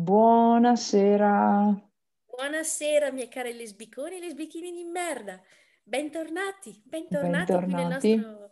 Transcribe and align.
Buonasera. 0.00 1.78
Buonasera, 2.24 3.12
miei 3.12 3.28
cari 3.28 3.52
lesbiconi 3.52 4.16
e 4.16 4.20
lesbichini 4.20 4.72
di 4.72 4.84
merda. 4.84 5.38
Bentornati, 5.82 6.80
bentornati, 6.86 7.52
qui 7.52 7.60
nel 7.66 7.68
Bentornati. 7.68 8.16
nostro, 8.16 8.50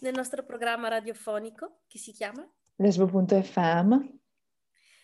nel 0.00 0.14
nostro 0.14 0.42
programma 0.46 0.88
radiofonico 0.88 1.80
che 1.86 1.98
si 1.98 2.12
chiama. 2.12 2.50
Lesbo.fm. 2.76 4.08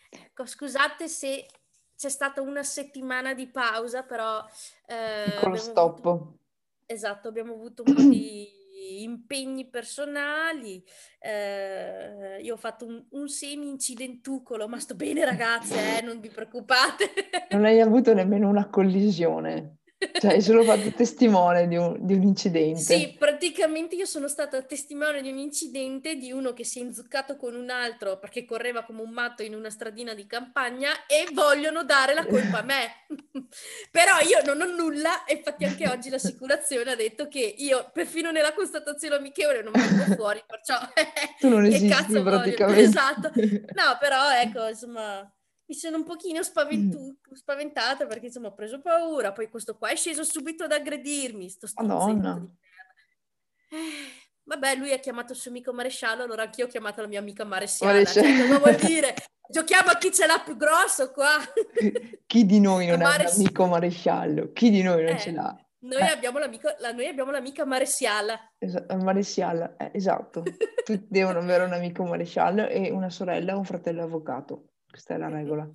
Ecco, 0.08 0.46
scusate 0.46 1.08
se 1.08 1.46
c'è 1.94 2.08
stata 2.08 2.40
una 2.40 2.62
settimana 2.62 3.34
di 3.34 3.46
pausa, 3.46 4.02
però 4.02 4.42
eh, 4.86 5.24
abbiamo 5.36 5.56
stop. 5.56 6.06
avuto, 6.06 6.38
esatto, 6.86 7.28
abbiamo 7.28 7.52
avuto 7.52 7.82
un 7.84 7.94
po' 7.94 8.00
di 8.00 8.48
impegni 8.90 9.68
personali. 9.68 10.82
eh, 11.18 12.40
io 12.42 12.54
ho 12.54 12.56
fatto 12.56 12.86
un, 12.86 13.04
un 13.10 13.28
semi-incidentucolo, 13.28 14.68
ma 14.68 14.78
sto 14.78 14.94
bene 14.94 15.24
ragazze, 15.24 15.98
eh, 15.98 16.02
non 16.02 16.20
vi 16.20 16.28
preoccupate. 16.28 17.10
Non 17.50 17.64
hai 17.64 17.80
avuto 17.80 18.14
nemmeno 18.14 18.48
una 18.48 18.68
collisione. 18.68 19.79
Cioè, 20.20 20.32
hai 20.32 20.40
solo 20.40 20.64
fatto 20.64 20.90
testimone 20.92 21.68
di 21.68 21.76
un, 21.76 21.94
di 22.00 22.14
un 22.14 22.22
incidente. 22.22 22.80
Sì, 22.80 23.14
praticamente 23.18 23.96
io 23.96 24.06
sono 24.06 24.28
stata 24.28 24.62
testimone 24.62 25.20
di 25.20 25.30
un 25.30 25.36
incidente 25.36 26.16
di 26.16 26.32
uno 26.32 26.54
che 26.54 26.64
si 26.64 26.78
è 26.78 26.82
inzuccato 26.82 27.36
con 27.36 27.54
un 27.54 27.68
altro 27.68 28.18
perché 28.18 28.46
correva 28.46 28.82
come 28.82 29.02
un 29.02 29.10
matto 29.10 29.42
in 29.42 29.54
una 29.54 29.68
stradina 29.68 30.14
di 30.14 30.26
campagna 30.26 31.06
e 31.06 31.28
vogliono 31.32 31.84
dare 31.84 32.14
la 32.14 32.24
colpa 32.26 32.60
a 32.60 32.62
me. 32.62 33.04
Però 33.90 34.18
io 34.26 34.42
non 34.44 34.60
ho 34.62 34.74
nulla 34.74 35.24
e 35.24 35.34
infatti 35.34 35.64
anche 35.64 35.86
oggi 35.88 36.08
l'assicurazione 36.08 36.92
ha 36.92 36.96
detto 36.96 37.28
che 37.28 37.40
io 37.58 37.90
perfino 37.92 38.30
nella 38.30 38.54
constatazione 38.54 39.16
amichevole 39.16 39.62
non 39.62 39.72
vengo 39.72 40.14
fuori, 40.14 40.42
perciò 40.46 40.78
Tu 41.38 41.48
non 41.48 41.64
esisti 41.66 41.88
cazzo 41.88 42.22
voglio? 42.22 42.38
praticamente. 42.38 42.80
Esatto. 42.82 43.30
No, 43.34 43.96
però 44.00 44.30
ecco, 44.32 44.66
insomma, 44.66 45.30
mi 45.70 45.76
sono 45.76 45.98
un 45.98 46.04
pochino 46.04 46.42
spaventu- 46.42 47.16
spaventata 47.32 48.04
perché 48.06 48.26
insomma 48.26 48.48
ho 48.48 48.54
preso 48.54 48.80
paura, 48.80 49.30
poi 49.30 49.48
questo 49.48 49.76
qua 49.76 49.90
è 49.90 49.94
sceso 49.94 50.24
subito 50.24 50.64
ad 50.64 50.72
aggredirmi, 50.72 51.48
sto 51.48 51.68
Madonna. 51.76 52.44
Eh, 53.68 53.76
vabbè, 54.42 54.74
lui 54.74 54.92
ha 54.92 54.98
chiamato 54.98 55.32
il 55.32 55.38
suo 55.38 55.52
amico 55.52 55.72
maresciallo, 55.72 56.24
allora 56.24 56.42
anch'io 56.42 56.64
ho 56.64 56.68
chiamato 56.68 57.02
la 57.02 57.06
mia 57.06 57.20
amica 57.20 57.44
marescialla. 57.44 58.04
Cioè, 58.04 58.22
Maresciallo. 58.24 58.46
cosa 58.48 58.58
vuol 58.58 58.74
dire? 58.84 59.14
Giochiamo 59.48 59.90
a 59.90 59.96
chi 59.96 60.12
ce 60.12 60.26
l'ha 60.26 60.40
più 60.44 60.56
grosso 60.56 61.12
qua. 61.12 61.36
Chi 62.26 62.44
di 62.46 62.58
noi 62.58 62.86
non 62.88 63.02
ha 63.02 63.14
un 63.14 63.26
amico 63.32 63.66
maresciallo? 63.66 64.52
Chi 64.52 64.70
di 64.70 64.82
noi 64.82 65.04
non 65.04 65.14
Eh, 65.14 65.18
ce 65.20 65.30
l'ha? 65.30 65.56
Noi, 65.82 66.00
Eh. 66.00 66.10
abbiamo 66.10 66.38
la, 66.40 66.48
noi 66.92 67.06
abbiamo 67.06 67.30
l'amica 67.30 67.64
marescialla. 67.64 68.54
Esa- 68.58 68.84
un 68.90 69.04
maresciallo, 69.04 69.74
eh, 69.78 69.90
esatto. 69.94 70.42
Tutti 70.84 71.06
devono 71.08 71.38
avere 71.38 71.62
un 71.64 71.72
amico 71.72 72.02
maresciallo 72.04 72.66
e 72.66 72.90
una 72.90 73.08
sorella 73.08 73.54
o 73.54 73.58
un 73.58 73.64
fratello 73.64 74.02
avvocato. 74.02 74.64
Questa 74.90 75.14
è 75.14 75.18
la 75.18 75.28
regola. 75.28 75.70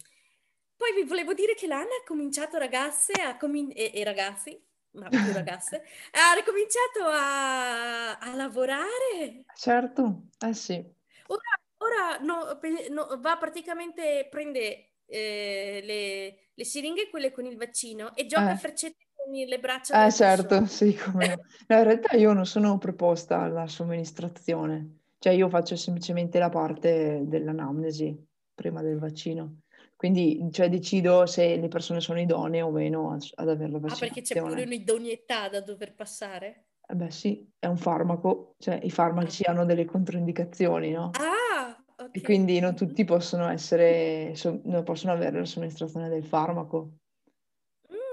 Poi 0.75 0.93
vi 0.93 1.07
volevo 1.07 1.33
dire 1.33 1.53
che 1.55 1.67
l'Anna 1.67 1.83
ha 1.83 2.03
cominciato, 2.05 2.57
ragazze, 2.57 3.13
a 3.13 3.37
comin- 3.37 3.71
e, 3.73 3.91
e 3.93 4.03
ragazzi, 4.03 4.61
ma 4.91 5.07
più 5.07 5.17
ragazze, 5.31 5.83
ha 6.11 6.33
ricominciato 6.35 7.05
a, 7.05 8.17
a 8.17 8.35
lavorare. 8.35 9.45
Certo, 9.55 10.27
eh 10.45 10.53
sì. 10.53 10.85
Ora, 11.27 11.59
ora 11.77 12.17
no, 12.19 12.59
no, 12.89 13.19
va 13.21 13.37
praticamente, 13.37 14.27
prende 14.29 14.91
eh, 15.05 15.81
le, 15.83 16.49
le 16.53 16.63
siringhe, 16.65 17.09
quelle 17.09 17.31
con 17.31 17.45
il 17.45 17.57
vaccino, 17.57 18.13
e 18.15 18.25
gioca 18.25 18.49
Eh. 18.49 18.53
a 18.53 18.57
freccette 18.57 19.07
con 19.15 19.33
le 19.33 19.59
braccia 19.59 20.05
Eh 20.05 20.11
certo, 20.11 20.59
persone. 20.59 20.67
sì, 20.91 20.95
come 20.95 21.27
no. 21.27 21.35
No, 21.67 21.77
in 21.77 21.83
realtà 21.83 22.15
io 22.17 22.33
non 22.33 22.45
sono 22.45 22.77
preposta 22.77 23.39
alla 23.39 23.65
somministrazione, 23.67 24.99
cioè 25.19 25.33
io 25.33 25.47
faccio 25.47 25.77
semplicemente 25.77 26.37
la 26.37 26.49
parte 26.49 27.21
dell'anamnesi 27.23 28.33
prima 28.55 28.81
del 28.81 28.97
vaccino, 28.97 29.61
quindi 29.95 30.47
cioè, 30.51 30.69
decido 30.69 31.25
se 31.27 31.57
le 31.57 31.67
persone 31.67 31.99
sono 31.99 32.19
idonee 32.19 32.61
o 32.61 32.71
meno 32.71 33.11
a- 33.11 33.17
ad 33.35 33.49
avere 33.49 33.71
la 33.71 33.77
Ah, 33.83 33.95
perché 33.99 34.21
c'è 34.21 34.39
pure 34.39 34.51
vaccinazione. 34.55 34.63
un'idoneità 34.63 35.49
da 35.49 35.61
dover 35.61 35.93
passare? 35.93 36.69
Eh 36.87 36.95
beh 36.95 37.11
sì, 37.11 37.51
è 37.59 37.65
un 37.67 37.77
farmaco, 37.77 38.55
cioè 38.57 38.79
i 38.81 38.89
farmaci 38.91 39.43
hanno 39.43 39.65
delle 39.65 39.85
controindicazioni, 39.85 40.91
no? 40.91 41.11
Ah, 41.13 41.83
E 41.97 42.19
ok. 42.19 42.21
quindi 42.21 42.59
non 42.59 42.71
Mhm. 42.71 42.75
tutti 42.77 43.03
possono 43.03 43.49
essere, 43.49 44.33
so- 44.35 44.61
non 44.63 44.83
possono 44.83 45.11
avere 45.11 45.39
la 45.39 45.45
somministrazione 45.45 46.07
del 46.09 46.23
farmaco. 46.23 46.91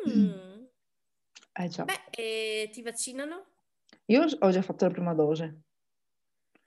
Mm. 0.09 0.65
Eh 1.55 1.69
già, 1.69 1.85
Beh, 1.85 2.01
e 2.11 2.71
ti 2.73 2.83
vaccinano? 2.83 3.45
io 4.07 4.25
ho 4.39 4.51
già 4.51 4.63
fatto 4.63 4.87
la 4.87 4.91
prima 4.91 5.15
dose, 5.15 5.61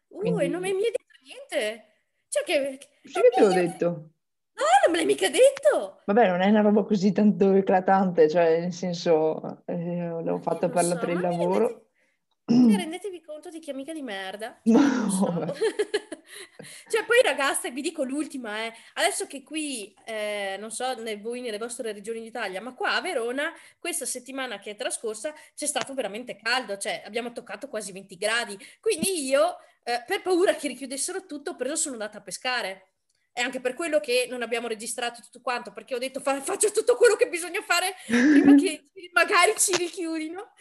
Uh, 0.08 0.20
quindi... 0.20 0.44
e 0.46 0.48
non 0.48 0.62
mi 0.62 0.70
hai 0.70 0.76
detto 0.76 1.04
niente. 1.24 1.95
Cioè 2.36 2.44
che... 2.44 2.80
Sì 3.04 3.22
che 3.22 3.30
te 3.34 3.42
l'ho 3.42 3.54
detto. 3.54 3.88
No, 3.88 4.64
non 4.84 4.92
me 4.92 4.98
l'hai 4.98 5.06
mica 5.06 5.30
detto. 5.30 6.02
Vabbè, 6.06 6.28
non 6.28 6.42
è 6.42 6.50
una 6.50 6.62
roba 6.62 6.84
così 6.84 7.12
tanto 7.14 7.54
eclatante, 7.54 8.30
cioè 8.30 8.60
nel 8.60 8.74
senso 8.74 9.62
eh, 9.66 10.20
l'ho 10.22 10.38
fatto 10.40 10.68
non 10.68 10.76
per, 10.76 10.84
so, 10.84 10.98
per 10.98 11.10
il 11.10 11.20
lavoro. 11.22 11.68
rendete- 12.46 12.68
Ne 12.68 12.78
rendetevi 12.78 13.22
conto 13.22 13.50
di 13.50 13.60
che 13.60 13.72
amica 13.72 13.94
di 13.94 14.02
merda? 14.02 14.60
No, 14.66 15.10
so. 15.10 15.54
Cioè, 16.90 17.06
poi 17.06 17.22
ragazze, 17.24 17.70
vi 17.72 17.82
dico 17.82 18.04
l'ultima, 18.04 18.66
eh. 18.66 18.74
Adesso 18.96 19.28
che 19.28 19.44
qui, 19.44 19.94
eh, 20.06 20.58
non 20.60 20.72
so, 20.72 20.94
ne- 20.96 21.18
voi 21.18 21.40
nelle 21.42 21.58
vostre 21.60 21.92
regioni 21.94 22.22
d'Italia, 22.22 22.62
ma 22.62 22.74
qua 22.74 22.96
a 22.96 23.02
Verona, 23.02 23.52
questa 23.80 24.06
settimana 24.06 24.58
che 24.60 24.72
è 24.72 24.76
trascorsa, 24.76 25.34
c'è 25.56 25.68
stato 25.68 25.94
veramente 25.94 26.36
caldo, 26.36 26.78
cioè 26.78 27.04
abbiamo 27.06 27.32
toccato 27.32 27.68
quasi 27.70 27.92
20 27.92 28.18
gradi. 28.18 28.58
Quindi 28.82 29.26
io, 29.28 29.58
eh, 29.88 30.04
per 30.06 30.22
paura 30.24 30.56
che 30.56 30.68
richiudessero 30.68 31.26
tutto, 31.28 31.52
ho 31.52 31.56
preso, 31.56 31.76
sono 31.76 31.94
andata 31.94 32.18
a 32.18 32.22
pescare. 32.22 32.94
È 33.32 33.42
anche 33.42 33.60
per 33.62 33.76
quello 33.76 34.00
che 34.00 34.26
non 34.30 34.42
abbiamo 34.42 34.68
registrato 34.68 35.22
tutto 35.22 35.42
quanto, 35.42 35.72
perché 35.72 35.94
ho 35.94 36.00
detto 36.00 36.20
"Fa- 36.22 36.42
faccio 36.42 36.72
tutto 36.72 36.96
quello 36.96 37.16
che 37.16 37.28
bisogna 37.28 37.62
fare 37.62 37.94
prima 38.08 38.56
che 38.56 38.90
magari 39.14 39.54
ci 39.58 39.76
richiudino. 39.78 40.54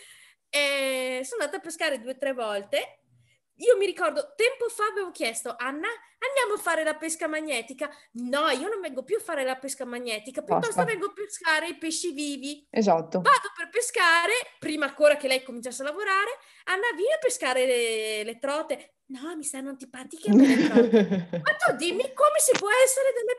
E 0.50 1.22
sono 1.24 1.42
andata 1.42 1.58
a 1.58 1.64
pescare 1.64 2.00
due 2.00 2.12
o 2.12 2.18
tre 2.18 2.32
volte. 2.32 2.98
Io 3.58 3.76
mi 3.76 3.86
ricordo, 3.86 4.34
tempo 4.34 4.68
fa 4.68 4.84
avevo 4.90 5.12
chiesto, 5.12 5.54
Anna, 5.56 5.86
andiamo 6.18 6.54
a 6.56 6.60
fare 6.60 6.82
la 6.82 6.96
pesca 6.96 7.28
magnetica? 7.28 7.88
No, 8.14 8.48
io 8.50 8.68
non 8.68 8.80
vengo 8.80 9.04
più 9.04 9.16
a 9.16 9.20
fare 9.20 9.44
la 9.44 9.56
pesca 9.56 9.84
magnetica, 9.84 10.42
piuttosto 10.42 10.74
Basta. 10.74 10.84
vengo 10.84 11.06
a 11.06 11.12
pescare 11.12 11.68
i 11.68 11.76
pesci 11.78 12.10
vivi. 12.12 12.66
Esatto. 12.68 13.20
Vado 13.20 13.52
per 13.56 13.68
pescare, 13.70 14.32
prima 14.58 14.86
ancora 14.86 15.16
che 15.16 15.28
lei 15.28 15.44
cominciasse 15.44 15.82
a 15.82 15.84
lavorare, 15.84 16.30
Anna, 16.64 16.86
vieni 16.96 17.12
a 17.12 17.18
pescare 17.18 17.64
le, 17.64 18.24
le 18.24 18.38
trote. 18.40 18.93
No, 19.06 19.36
mi 19.36 19.42
stanno 19.42 19.68
antipatiche. 19.70 20.30
Ma 20.30 20.36
tu 20.38 21.76
dimmi 21.76 22.12
come 22.14 22.38
si 22.38 22.56
può 22.58 22.68
essere 22.84 23.12
delle 23.14 23.36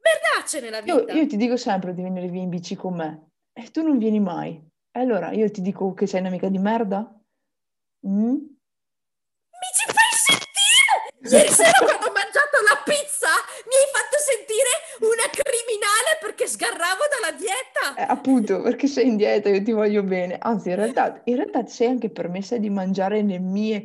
merdacce 0.00 0.60
nella 0.60 0.78
Io, 0.82 1.00
vita? 1.00 1.12
io 1.12 1.26
ti 1.26 1.36
dico 1.36 1.56
sempre 1.56 1.92
di 1.92 2.02
venire 2.02 2.28
via 2.28 2.42
in 2.42 2.48
bici 2.48 2.76
con 2.76 2.94
me 2.94 3.30
e 3.52 3.70
tu 3.70 3.82
non 3.82 3.98
vieni 3.98 4.20
mai. 4.20 4.62
Allora 4.92 5.32
io 5.32 5.50
ti 5.50 5.60
dico 5.60 5.92
che 5.92 6.06
sei 6.06 6.20
un'amica 6.20 6.48
di 6.48 6.58
merda? 6.58 6.98
Mm? 8.06 8.32
Mi 8.32 9.70
ci 9.74 9.86
fai 9.92 10.12
sentire? 10.12 11.15
Ieri 11.34 11.48
sera 11.50 11.78
quando 11.78 12.06
ho 12.06 12.12
mangiato 12.12 12.56
la 12.62 12.80
pizza 12.84 13.28
mi 13.66 13.74
hai 13.74 13.88
fatto 13.92 14.16
sentire 14.18 14.72
una 15.00 15.28
criminale 15.30 16.18
perché 16.20 16.46
sgarravo 16.46 17.02
dalla 17.10 17.36
dieta. 17.36 17.94
Eh, 17.96 18.06
appunto, 18.08 18.60
perché 18.62 18.86
sei 18.86 19.06
in 19.08 19.16
dieta, 19.16 19.48
io 19.48 19.62
ti 19.62 19.72
voglio 19.72 20.02
bene. 20.02 20.38
Anzi, 20.40 20.68
in 20.70 20.76
realtà, 20.76 21.20
in 21.24 21.36
realtà 21.36 21.62
ti 21.64 21.72
sei 21.72 21.88
anche 21.88 22.10
permessa 22.10 22.56
di 22.56 22.70
mangiare 22.70 23.22
nel 23.22 23.40
mio 23.40 23.82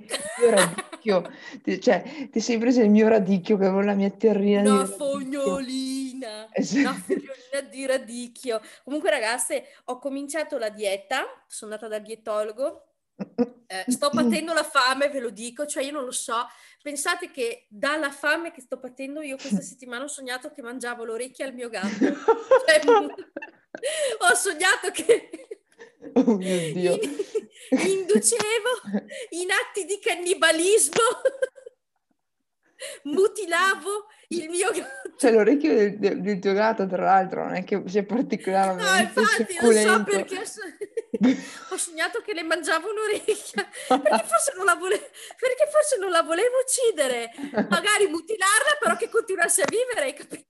radicchio. 0.49 0.79
Ti- 1.63 1.79
Cioè, 1.81 2.29
ti 2.31 2.39
sei 2.39 2.57
presa 2.59 2.83
il 2.83 2.89
mio 2.91 3.07
radicchio, 3.07 3.57
che 3.57 3.65
avevo 3.65 3.81
la 3.81 3.93
mia 3.93 4.11
terrina 4.11 4.61
di 4.61 4.67
Una 4.69 4.85
fognolina, 4.85 6.47
sì. 6.61 6.79
una 6.81 6.93
fognolina 6.93 7.61
di 7.69 7.85
radicchio. 7.85 8.61
Comunque 8.83 9.09
ragazze, 9.09 9.65
ho 9.85 9.97
cominciato 9.99 10.57
la 10.57 10.69
dieta, 10.69 11.25
sono 11.47 11.73
andata 11.73 11.89
dal 11.89 12.03
dietologo, 12.05 12.90
Eh, 13.67 13.85
sto 13.89 14.09
patendo 14.09 14.53
la 14.53 14.63
fame, 14.63 15.09
ve 15.09 15.19
lo 15.19 15.29
dico, 15.29 15.65
cioè 15.65 15.83
io 15.83 15.91
non 15.93 16.03
lo 16.03 16.11
so. 16.11 16.45
Pensate 16.81 17.31
che 17.31 17.65
dalla 17.69 18.11
fame 18.11 18.51
che 18.51 18.61
sto 18.61 18.79
patendo 18.79 19.21
io 19.21 19.37
questa 19.37 19.61
settimana 19.61 20.03
ho 20.03 20.07
sognato 20.07 20.51
che 20.51 20.61
mangiavo 20.61 21.05
l'orecchia 21.05 21.45
al 21.45 21.53
mio 21.53 21.69
gatto. 21.69 21.89
Cioè, 22.67 22.81
ho 22.85 24.35
sognato 24.35 24.91
che 24.91 25.29
Oh 26.13 26.35
mio 26.35 26.73
Dio. 26.73 26.93
in- 26.93 27.87
inducevo 27.87 28.99
in 29.29 29.49
atti 29.51 29.85
di 29.85 29.99
cannibalismo, 30.01 30.95
mutilavo 33.03 34.07
il 34.29 34.49
mio 34.49 34.71
gatto. 34.71 35.13
Cioè, 35.17 35.31
l'orecchio 35.31 35.73
del, 35.73 35.99
del- 35.99 36.21
del 36.21 36.39
tuo 36.39 36.53
gatto, 36.53 36.87
tra 36.87 37.03
l'altro, 37.03 37.43
non 37.43 37.55
è 37.55 37.63
che 37.63 37.81
sia 37.85 38.01
No, 38.01 38.07
particolarmente 38.07 39.19
infatti, 39.19 39.55
lo 39.61 39.71
so 39.71 39.79
succulento. 39.79 40.03
perché 40.11 40.45
ho, 41.19 41.27
so- 41.35 41.73
ho 41.73 41.77
sognato 41.77 42.21
che 42.21 42.33
le 42.33 42.43
mangiavo 42.43 42.89
un'orecchia. 42.89 43.67
Perché 43.87 44.23
forse 44.25 44.53
non 44.55 44.65
la, 44.65 44.75
vole- 44.75 45.11
perché 45.37 45.69
forse 45.69 45.97
non 45.97 46.09
la 46.09 46.21
volevo 46.21 46.57
uccidere, 46.63 47.31
magari 47.69 48.07
mutilarla, 48.07 48.77
però 48.79 48.95
che 48.95 49.09
continuasse 49.09 49.63
a 49.63 49.67
vivere, 49.69 50.05
hai 50.05 50.13
capito? 50.13 50.45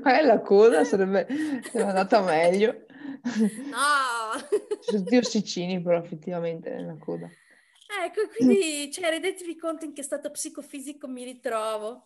Magari 0.00 0.26
la 0.26 0.40
coda 0.40 0.84
sarebbe 0.84 1.26
sarebbe 1.28 1.90
andata 1.90 2.20
meglio. 2.22 2.86
No! 3.22 4.38
Ci 4.80 4.90
sono 4.90 5.02
tutti 5.02 5.16
ossicini, 5.16 5.82
però, 5.82 5.98
effettivamente, 5.98 6.70
nella 6.70 6.96
coda. 6.98 7.28
Ecco, 8.04 8.28
quindi 8.34 8.90
cioè, 8.92 9.10
rendetevi 9.10 9.56
conto 9.56 9.84
in 9.84 9.92
che 9.92 10.02
stato 10.02 10.30
psicofisico 10.30 11.08
mi 11.08 11.24
ritrovo. 11.24 12.04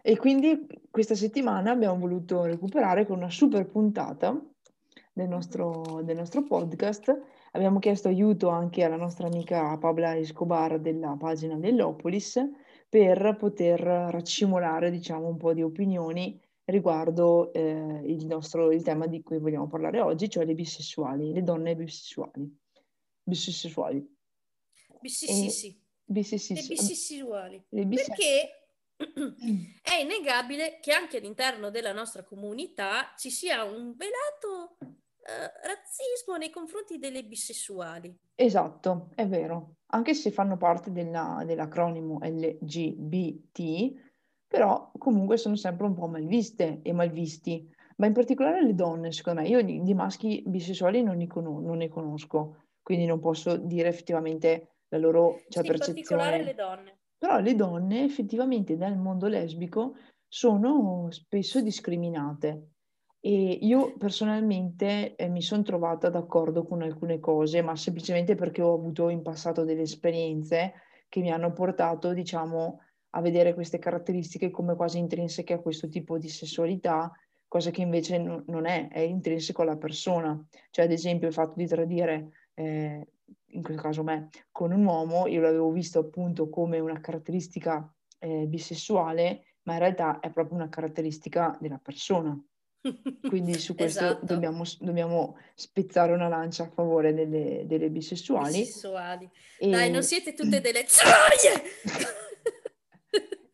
E 0.00 0.16
quindi 0.16 0.66
questa 0.90 1.14
settimana 1.14 1.72
abbiamo 1.72 1.98
voluto 1.98 2.44
recuperare 2.44 3.06
con 3.06 3.18
una 3.18 3.30
super 3.30 3.66
puntata 3.66 4.34
del 5.18 5.28
nostro, 5.28 6.00
del 6.04 6.16
nostro 6.16 6.44
podcast. 6.44 7.12
Abbiamo 7.52 7.80
chiesto 7.80 8.06
aiuto 8.06 8.48
anche 8.48 8.84
alla 8.84 8.96
nostra 8.96 9.26
amica 9.26 9.76
Pabla 9.76 10.16
Escobar 10.16 10.78
della 10.78 11.16
pagina 11.18 11.56
dell'Opolis 11.56 12.40
per 12.88 13.36
poter 13.36 13.80
raccimolare, 13.80 14.92
diciamo, 14.92 15.26
un 15.26 15.36
po' 15.36 15.52
di 15.52 15.62
opinioni 15.62 16.40
riguardo 16.66 17.52
eh, 17.52 18.00
il, 18.04 18.26
nostro, 18.26 18.70
il 18.70 18.82
tema 18.82 19.06
di 19.06 19.20
cui 19.22 19.38
vogliamo 19.38 19.66
parlare 19.66 20.00
oggi, 20.00 20.30
cioè 20.30 20.44
le 20.44 20.54
bisessuali, 20.54 21.32
le 21.32 21.42
donne 21.42 21.74
bisessuali. 21.74 22.56
Bisessuali. 23.24 24.16
Bisessuali. 25.00 25.80
Le 26.04 26.14
bisessuali. 26.14 27.64
Perché 27.90 28.52
è 29.82 30.00
innegabile 30.00 30.78
che 30.80 30.92
anche 30.92 31.16
all'interno 31.16 31.70
della 31.70 31.92
nostra 31.92 32.22
comunità 32.22 33.14
ci 33.16 33.30
sia 33.30 33.64
un 33.64 33.94
velato 33.96 34.76
eh, 35.28 35.66
razzismo 35.68 36.36
nei 36.38 36.50
confronti 36.50 36.98
delle 36.98 37.22
bisessuali. 37.24 38.16
Esatto, 38.34 39.10
è 39.14 39.26
vero. 39.26 39.74
Anche 39.92 40.14
se 40.14 40.30
fanno 40.30 40.56
parte 40.56 40.90
della- 40.92 41.42
dell'acronimo 41.44 42.18
LGBT, 42.22 43.92
però 44.46 44.90
comunque 44.98 45.36
sono 45.36 45.56
sempre 45.56 45.86
un 45.86 45.94
po' 45.94 46.08
malviste 46.08 46.80
e 46.82 46.92
malvisti. 46.92 47.70
Ma 47.96 48.06
in 48.06 48.12
particolare 48.12 48.62
le 48.62 48.74
donne, 48.74 49.12
secondo 49.12 49.40
me. 49.42 49.48
Io 49.48 49.62
di, 49.62 49.82
di 49.82 49.94
maschi 49.94 50.42
bisessuali 50.46 51.02
non, 51.02 51.16
ne 51.16 51.26
cono- 51.26 51.60
non 51.60 51.78
ne 51.78 51.88
conosco, 51.88 52.64
quindi 52.82 53.04
non 53.06 53.18
posso 53.20 53.56
dire 53.56 53.88
effettivamente 53.88 54.76
la 54.88 54.98
loro 54.98 55.42
cioè, 55.48 55.62
Sì, 55.64 55.70
in 55.70 55.78
particolare 55.78 56.38
percezione. 56.38 56.42
le 56.44 56.54
donne. 56.54 56.98
Però 57.18 57.38
le 57.40 57.54
donne 57.56 58.04
effettivamente 58.04 58.76
nel 58.76 58.96
mondo 58.96 59.26
lesbico 59.26 59.96
sono 60.26 61.08
spesso 61.10 61.60
discriminate 61.60 62.68
e 63.20 63.58
io 63.62 63.96
personalmente 63.96 65.16
eh, 65.16 65.28
mi 65.28 65.42
sono 65.42 65.62
trovata 65.62 66.08
d'accordo 66.08 66.64
con 66.64 66.82
alcune 66.82 67.18
cose, 67.18 67.62
ma 67.62 67.74
semplicemente 67.74 68.34
perché 68.34 68.62
ho 68.62 68.74
avuto 68.74 69.08
in 69.08 69.22
passato 69.22 69.64
delle 69.64 69.82
esperienze 69.82 70.74
che 71.08 71.20
mi 71.20 71.32
hanno 71.32 71.52
portato, 71.52 72.12
diciamo, 72.12 72.80
a 73.10 73.20
vedere 73.20 73.54
queste 73.54 73.78
caratteristiche 73.78 74.50
come 74.50 74.76
quasi 74.76 74.98
intrinseche 74.98 75.54
a 75.54 75.60
questo 75.60 75.88
tipo 75.88 76.18
di 76.18 76.28
sessualità, 76.28 77.10
cosa 77.48 77.70
che 77.70 77.82
invece 77.82 78.18
no- 78.18 78.44
non 78.46 78.66
è, 78.66 78.88
è 78.88 79.00
intrinseco 79.00 79.62
alla 79.62 79.76
persona. 79.76 80.40
Cioè, 80.70 80.84
ad 80.84 80.92
esempio, 80.92 81.26
il 81.26 81.34
fatto 81.34 81.54
di 81.56 81.66
tradire 81.66 82.30
eh, 82.54 83.06
in 83.52 83.62
questo 83.62 83.82
caso 83.82 84.02
me, 84.04 84.28
con 84.52 84.72
un 84.72 84.84
uomo, 84.84 85.26
io 85.26 85.40
l'avevo 85.40 85.70
visto 85.70 85.98
appunto 85.98 86.48
come 86.48 86.78
una 86.78 87.00
caratteristica 87.00 87.92
eh, 88.18 88.46
bisessuale, 88.46 89.54
ma 89.62 89.74
in 89.74 89.78
realtà 89.80 90.20
è 90.20 90.30
proprio 90.30 90.56
una 90.56 90.68
caratteristica 90.68 91.56
della 91.60 91.78
persona. 91.78 92.38
Quindi 93.28 93.58
su 93.58 93.74
questo 93.76 94.04
Esatto. 94.04 94.24
dobbiamo, 94.26 94.62
dobbiamo 94.80 95.36
spezzare 95.54 96.12
una 96.12 96.28
lancia 96.28 96.64
a 96.64 96.68
favore 96.68 97.12
delle, 97.14 97.62
delle 97.66 97.90
bisessuali. 97.90 98.58
Bisessuali. 98.58 99.28
E- 99.58 99.70
Dai, 99.70 99.90
non 99.90 100.02
siete 100.02 100.34
tutte 100.34 100.60
delle 100.60 100.84
zoie! 100.86 101.62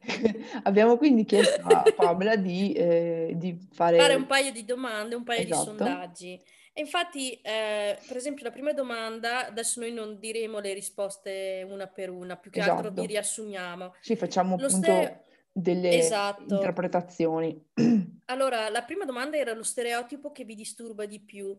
Abbiamo 0.65 0.97
quindi 0.97 1.25
chiesto 1.25 1.61
a 1.63 1.83
Pamela 1.95 2.37
di, 2.37 2.73
eh, 2.73 3.33
di 3.37 3.59
fare... 3.73 3.99
Fare 3.99 4.15
un 4.15 4.27
paio 4.27 4.53
di 4.53 4.65
domande, 4.65 5.15
un 5.15 5.25
paio 5.25 5.41
Esatto. 5.43 5.71
di 5.73 5.77
sondaggi. 5.79 6.41
E 6.77 6.81
infatti, 6.81 7.33
eh, 7.41 7.97
per 8.07 8.17
esempio, 8.17 8.45
la 8.45 8.51
prima 8.51 8.73
domanda, 8.73 9.47
adesso 9.47 9.81
noi 9.81 9.93
non 9.93 10.19
diremo 10.19 10.59
le 10.59 10.75
risposte 10.75 11.65
una 11.69 11.87
per 11.87 12.11
una, 12.11 12.37
più 12.37 12.51
che 12.51 12.61
altro 12.61 12.87
Esatto. 12.87 13.01
vi 13.01 13.07
riassumiamo. 13.07 13.95
Sì, 14.01 14.17
facciamo 14.17 14.57
Lo 14.59 14.67
appunto 14.67 14.87
ste- 14.87 15.24
delle 15.57 15.99
Esatto. 15.99 16.43
interpretazioni. 16.55 17.65
Allora, 18.27 18.71
la 18.71 18.83
prima 18.83 19.05
domanda 19.05 19.37
era 19.37 19.53
lo 19.53 19.63
stereotipo 19.63 20.33
che 20.33 20.45
vi 20.45 20.55
disturba 20.55 21.05
di 21.05 21.21
più. 21.21 21.55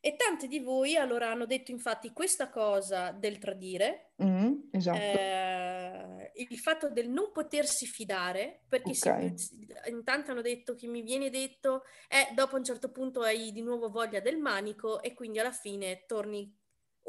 E 0.00 0.16
tante 0.16 0.46
di 0.48 0.60
voi 0.60 0.96
allora 0.96 1.30
hanno 1.30 1.46
detto 1.46 1.72
infatti 1.72 2.12
questa 2.12 2.48
cosa 2.48 3.10
del 3.12 3.38
tradire, 3.38 4.12
Mm, 4.22 4.52
esatto. 4.70 4.98
eh, 4.98 6.32
il 6.36 6.58
fatto 6.58 6.90
del 6.90 7.08
non 7.10 7.32
potersi 7.32 7.86
fidare, 7.86 8.62
perché 8.68 8.94
si- 8.94 9.08
Ok. 9.08 9.32
si- 9.38 9.66
in 9.90 10.04
tanti 10.04 10.30
hanno 10.30 10.40
detto 10.42 10.74
che 10.74 10.86
mi 10.86 11.02
viene 11.02 11.28
detto, 11.28 11.82
eh, 12.08 12.32
dopo 12.34 12.56
un 12.56 12.64
certo 12.64 12.90
punto 12.90 13.20
hai 13.22 13.52
di 13.52 13.60
nuovo 13.62 13.90
voglia 13.90 14.20
del 14.20 14.38
manico 14.38 15.02
e 15.02 15.12
quindi 15.12 15.38
alla 15.38 15.52
fine 15.52 16.04
torni 16.06 16.50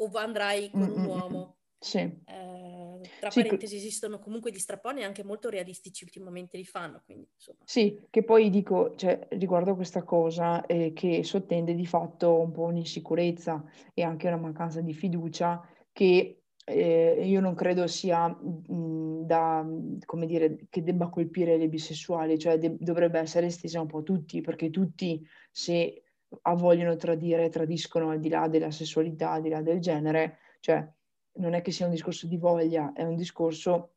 o 0.00 0.10
andrai 0.14 0.70
con 0.70 0.82
Mm, 0.82 0.84
un 0.84 1.00
mm, 1.00 1.04
mm. 1.04 1.06
uomo. 1.06 1.57
Sì. 1.80 2.24
Eh, 2.24 3.10
tra 3.18 3.30
Sì, 3.30 3.42
parentesi 3.42 3.76
esistono 3.76 4.18
comunque 4.18 4.50
gli 4.50 4.58
strapponi 4.58 5.02
anche 5.02 5.24
molto 5.24 5.48
realistici 5.48 6.04
ultimamente 6.04 6.56
li 6.56 6.64
fanno, 6.64 7.02
quindi 7.04 7.28
insomma. 7.32 7.64
Sì, 7.64 8.00
che 8.08 8.24
poi 8.24 8.48
dico, 8.48 8.94
cioè, 8.96 9.28
riguardo 9.32 9.72
a 9.72 9.74
questa 9.74 10.02
cosa, 10.02 10.64
eh, 10.64 10.92
che 10.94 11.22
sottende 11.22 11.74
di 11.74 11.84
fatto 11.84 12.40
un 12.40 12.50
po' 12.50 12.62
un'insicurezza 12.64 13.62
e 13.92 14.02
anche 14.02 14.26
una 14.26 14.38
mancanza 14.38 14.80
di 14.80 14.94
fiducia 14.94 15.60
che 15.92 16.44
eh, 16.64 17.22
io 17.26 17.40
non 17.40 17.54
credo 17.54 17.86
sia 17.86 18.26
mh, 18.28 19.24
da, 19.26 19.66
come 20.06 20.24
dire, 20.26 20.56
che 20.70 20.82
debba 20.82 21.10
colpire 21.10 21.58
le 21.58 21.68
bisessuali, 21.68 22.38
cioè 22.38 22.56
de- 22.56 22.76
dovrebbe 22.78 23.18
essere 23.18 23.46
estesa 23.46 23.80
un 23.82 23.86
po' 23.86 23.98
a 23.98 24.02
tutti, 24.02 24.40
perché 24.40 24.70
tutti 24.70 25.22
se 25.50 26.04
vogliono 26.56 26.96
tradire, 26.96 27.48
tradiscono 27.50 28.10
al 28.10 28.18
di 28.20 28.28
là 28.30 28.48
della 28.48 28.70
sessualità, 28.70 29.32
al 29.32 29.42
di 29.42 29.48
là 29.50 29.60
del 29.62 29.80
genere, 29.80 30.38
cioè 30.60 30.90
non 31.38 31.54
è 31.54 31.62
che 31.62 31.72
sia 31.72 31.86
un 31.86 31.92
discorso 31.92 32.26
di 32.26 32.36
voglia, 32.36 32.92
è 32.92 33.02
un 33.02 33.16
discorso 33.16 33.94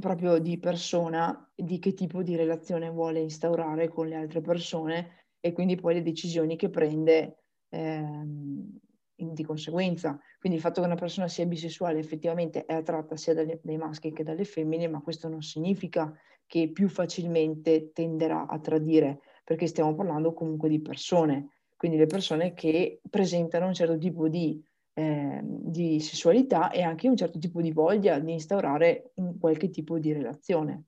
proprio 0.00 0.38
di 0.38 0.58
persona, 0.58 1.50
di 1.54 1.78
che 1.78 1.94
tipo 1.94 2.22
di 2.22 2.36
relazione 2.36 2.90
vuole 2.90 3.20
instaurare 3.20 3.88
con 3.88 4.08
le 4.08 4.16
altre 4.16 4.40
persone 4.40 5.26
e 5.40 5.52
quindi 5.52 5.76
poi 5.76 5.94
le 5.94 6.02
decisioni 6.02 6.56
che 6.56 6.68
prende 6.68 7.44
ehm, 7.70 8.78
di 9.14 9.42
conseguenza. 9.44 10.18
Quindi 10.38 10.58
il 10.58 10.64
fatto 10.64 10.80
che 10.80 10.86
una 10.86 10.96
persona 10.96 11.28
sia 11.28 11.46
bisessuale 11.46 11.98
effettivamente 11.98 12.64
è 12.66 12.74
attratta 12.74 13.16
sia 13.16 13.32
dalle- 13.32 13.60
dai 13.62 13.78
maschi 13.78 14.12
che 14.12 14.22
dalle 14.22 14.44
femmine, 14.44 14.88
ma 14.88 15.00
questo 15.00 15.28
non 15.28 15.40
significa 15.42 16.12
che 16.46 16.70
più 16.70 16.88
facilmente 16.88 17.90
tenderà 17.92 18.46
a 18.46 18.58
tradire, 18.58 19.20
perché 19.44 19.66
stiamo 19.66 19.94
parlando 19.94 20.32
comunque 20.34 20.68
di 20.68 20.80
persone, 20.80 21.50
quindi 21.76 21.96
le 21.96 22.06
persone 22.06 22.52
che 22.52 23.00
presentano 23.08 23.66
un 23.66 23.74
certo 23.74 23.98
tipo 23.98 24.28
di 24.28 24.62
eh, 24.98 25.40
di 25.42 26.00
sessualità 26.00 26.70
e 26.70 26.80
anche 26.80 27.06
un 27.06 27.16
certo 27.16 27.38
tipo 27.38 27.60
di 27.60 27.70
voglia 27.70 28.18
di 28.18 28.32
instaurare 28.32 29.12
un 29.16 29.38
qualche 29.38 29.68
tipo 29.68 29.98
di 29.98 30.14
relazione. 30.14 30.84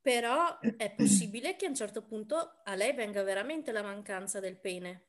Però 0.00 0.58
è 0.76 0.92
possibile 0.92 1.54
che 1.54 1.66
a 1.66 1.68
un 1.68 1.76
certo 1.76 2.02
punto 2.02 2.60
a 2.64 2.74
lei 2.74 2.92
venga 2.92 3.22
veramente 3.22 3.70
la 3.70 3.82
mancanza 3.82 4.40
del 4.40 4.58
pene. 4.58 5.04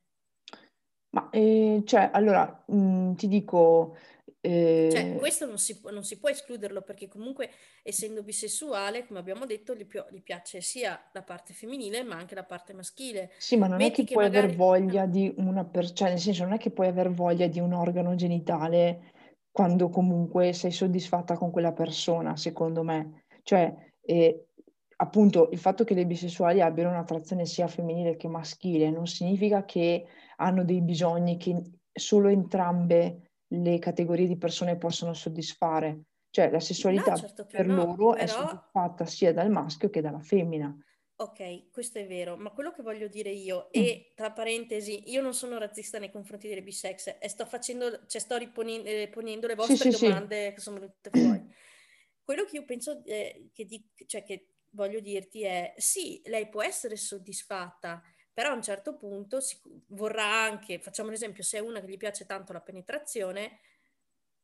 Ma 1.09 1.29
eh, 1.31 1.81
cioè, 1.83 2.12
allora, 2.13 2.63
mh, 2.67 3.13
ti 3.13 3.27
dico, 3.27 3.97
eh, 4.45 4.89
Cioè, 4.91 5.15
questo 5.15 5.45
non 5.45 5.57
si 5.57 5.79
può, 5.79 5.89
non 5.91 6.03
si 6.03 6.17
può 6.17 6.29
escluderlo 6.29 6.81
perché 6.81 7.07
comunque, 7.07 7.49
essendo 7.83 8.23
bisessuale, 8.23 9.05
come 9.05 9.19
abbiamo 9.19 9.45
detto, 9.45 9.73
gli, 9.73 9.85
pi- 9.85 10.03
gli 10.11 10.21
piace 10.21 10.61
sia 10.61 11.09
la 11.13 11.23
parte 11.23 11.53
femminile 11.53 12.03
ma 12.03 12.15
anche 12.15 12.35
la 12.35 12.43
parte 12.43 12.73
maschile. 12.73 13.31
sì, 13.37 13.57
ma 13.57 13.67
non 13.67 13.81
è 13.81 13.85
Metti 13.85 14.01
che 14.01 14.05
che 14.05 14.13
puoi 14.13 14.25
aver 14.25 14.47
magari... 14.47 14.57
voglia 14.57 15.05
di 15.05 15.33
una 15.37 15.65
per- 15.65 15.91
cioè, 15.91 16.09
nel 16.09 16.19
senso, 16.19 16.43
non 16.43 16.53
è 16.53 16.57
che 16.57 16.71
puoi 16.71 16.87
aver 16.87 17.11
voglia 17.11 17.47
di 17.47 17.59
un 17.59 17.73
organo 17.73 18.15
genitale 18.15 19.11
quando 19.51 19.89
comunque 19.89 20.53
sei 20.53 20.71
soddisfatta 20.71 21.37
con 21.37 21.49
quella 21.51 21.71
persona, 21.71 22.35
secondo 22.35 22.83
me. 22.83 23.23
Cioè, 23.41 23.73
eh, 24.01 24.47
appunto, 24.97 25.49
il 25.51 25.59
fatto 25.59 25.83
che 25.83 25.93
le 25.93 26.05
bisessuali 26.05 26.61
abbiano 26.61 26.91
un'attrazione 26.91 27.45
sia 27.45 27.67
femminile 27.67 28.17
che 28.17 28.27
maschile 28.27 28.89
non 28.89 29.07
significa 29.07 29.65
che 29.65 30.05
hanno 30.37 30.63
dei 30.65 30.81
bisogni 30.81 31.37
che 31.37 31.55
solo 31.91 32.27
entrambe 32.27 33.25
le 33.47 33.79
categorie 33.79 34.27
di 34.27 34.37
persone 34.37 34.77
possono 34.77 35.13
soddisfare. 35.13 36.01
Cioè, 36.29 36.49
la 36.51 36.59
sessualità 36.59 37.11
No, 37.11 37.17
certo 37.17 37.45
per 37.45 37.65
no, 37.65 37.75
loro 37.95 38.15
è 38.15 38.25
però- 38.25 38.47
soddisfatta 38.47 39.05
sia 39.05 39.31
dal 39.33 39.49
maschio 39.49 39.89
che 39.89 40.01
dalla 40.01 40.19
femmina. 40.19 40.75
Ok, 41.17 41.69
questo 41.71 41.97
è 41.99 42.05
vero, 42.07 42.35
ma 42.35 42.49
quello 42.51 42.73
che 42.73 42.81
voglio 42.81 43.07
dire 43.07 43.29
io, 43.29 43.67
Mm. 43.67 43.81
e 43.81 44.11
tra 44.15 44.33
parentesi, 44.33 45.09
io 45.09 45.21
non 45.21 45.33
sono 45.33 45.57
razzista 45.57 45.97
nei 45.97 46.11
confronti 46.11 46.49
delle 46.49 46.61
bisex 46.61 47.15
e 47.21 47.29
sto 47.29 47.45
facendo, 47.45 48.05
cioè 48.05 48.19
sto 48.19 48.35
riponendo, 48.35 48.89
eh, 48.89 49.09
le 49.13 49.47
Sì, 49.49 49.55
vostre 49.55 49.91
sì, 49.91 49.91
sì. 49.93 50.05
domande 50.07 50.51
che 50.53 50.59
sono 50.59 50.79
venute 50.79 51.09
fuori. 51.09 51.41
Quello 52.21 52.43
che 52.43 52.57
io 52.57 52.65
penso, 52.65 53.01
eh, 53.05 53.49
che, 53.53 53.63
di- 53.65 53.87
cioè 54.07 54.23
che 54.23 54.47
voglio 54.71 54.99
dirti 54.99 55.43
è, 55.43 55.73
sì, 55.77 56.21
lei 56.25 56.49
può 56.49 56.61
essere 56.61 56.97
soddisfatta, 56.97 58.01
però 58.35 58.49
a 58.49 58.53
un 58.53 58.61
certo 58.61 58.95
punto 58.97 59.39
si- 59.39 59.57
vorrà 59.87 60.25
anche, 60.43 60.77
facciamo 60.79 61.07
un 61.07 61.13
esempio, 61.15 61.41
se 61.41 61.57
è 61.57 61.61
una 61.61 61.79
che 61.79 61.87
gli 61.87 61.95
piace 61.95 62.25
tanto 62.25 62.51
la 62.51 62.59
penetrazione, 62.59 63.59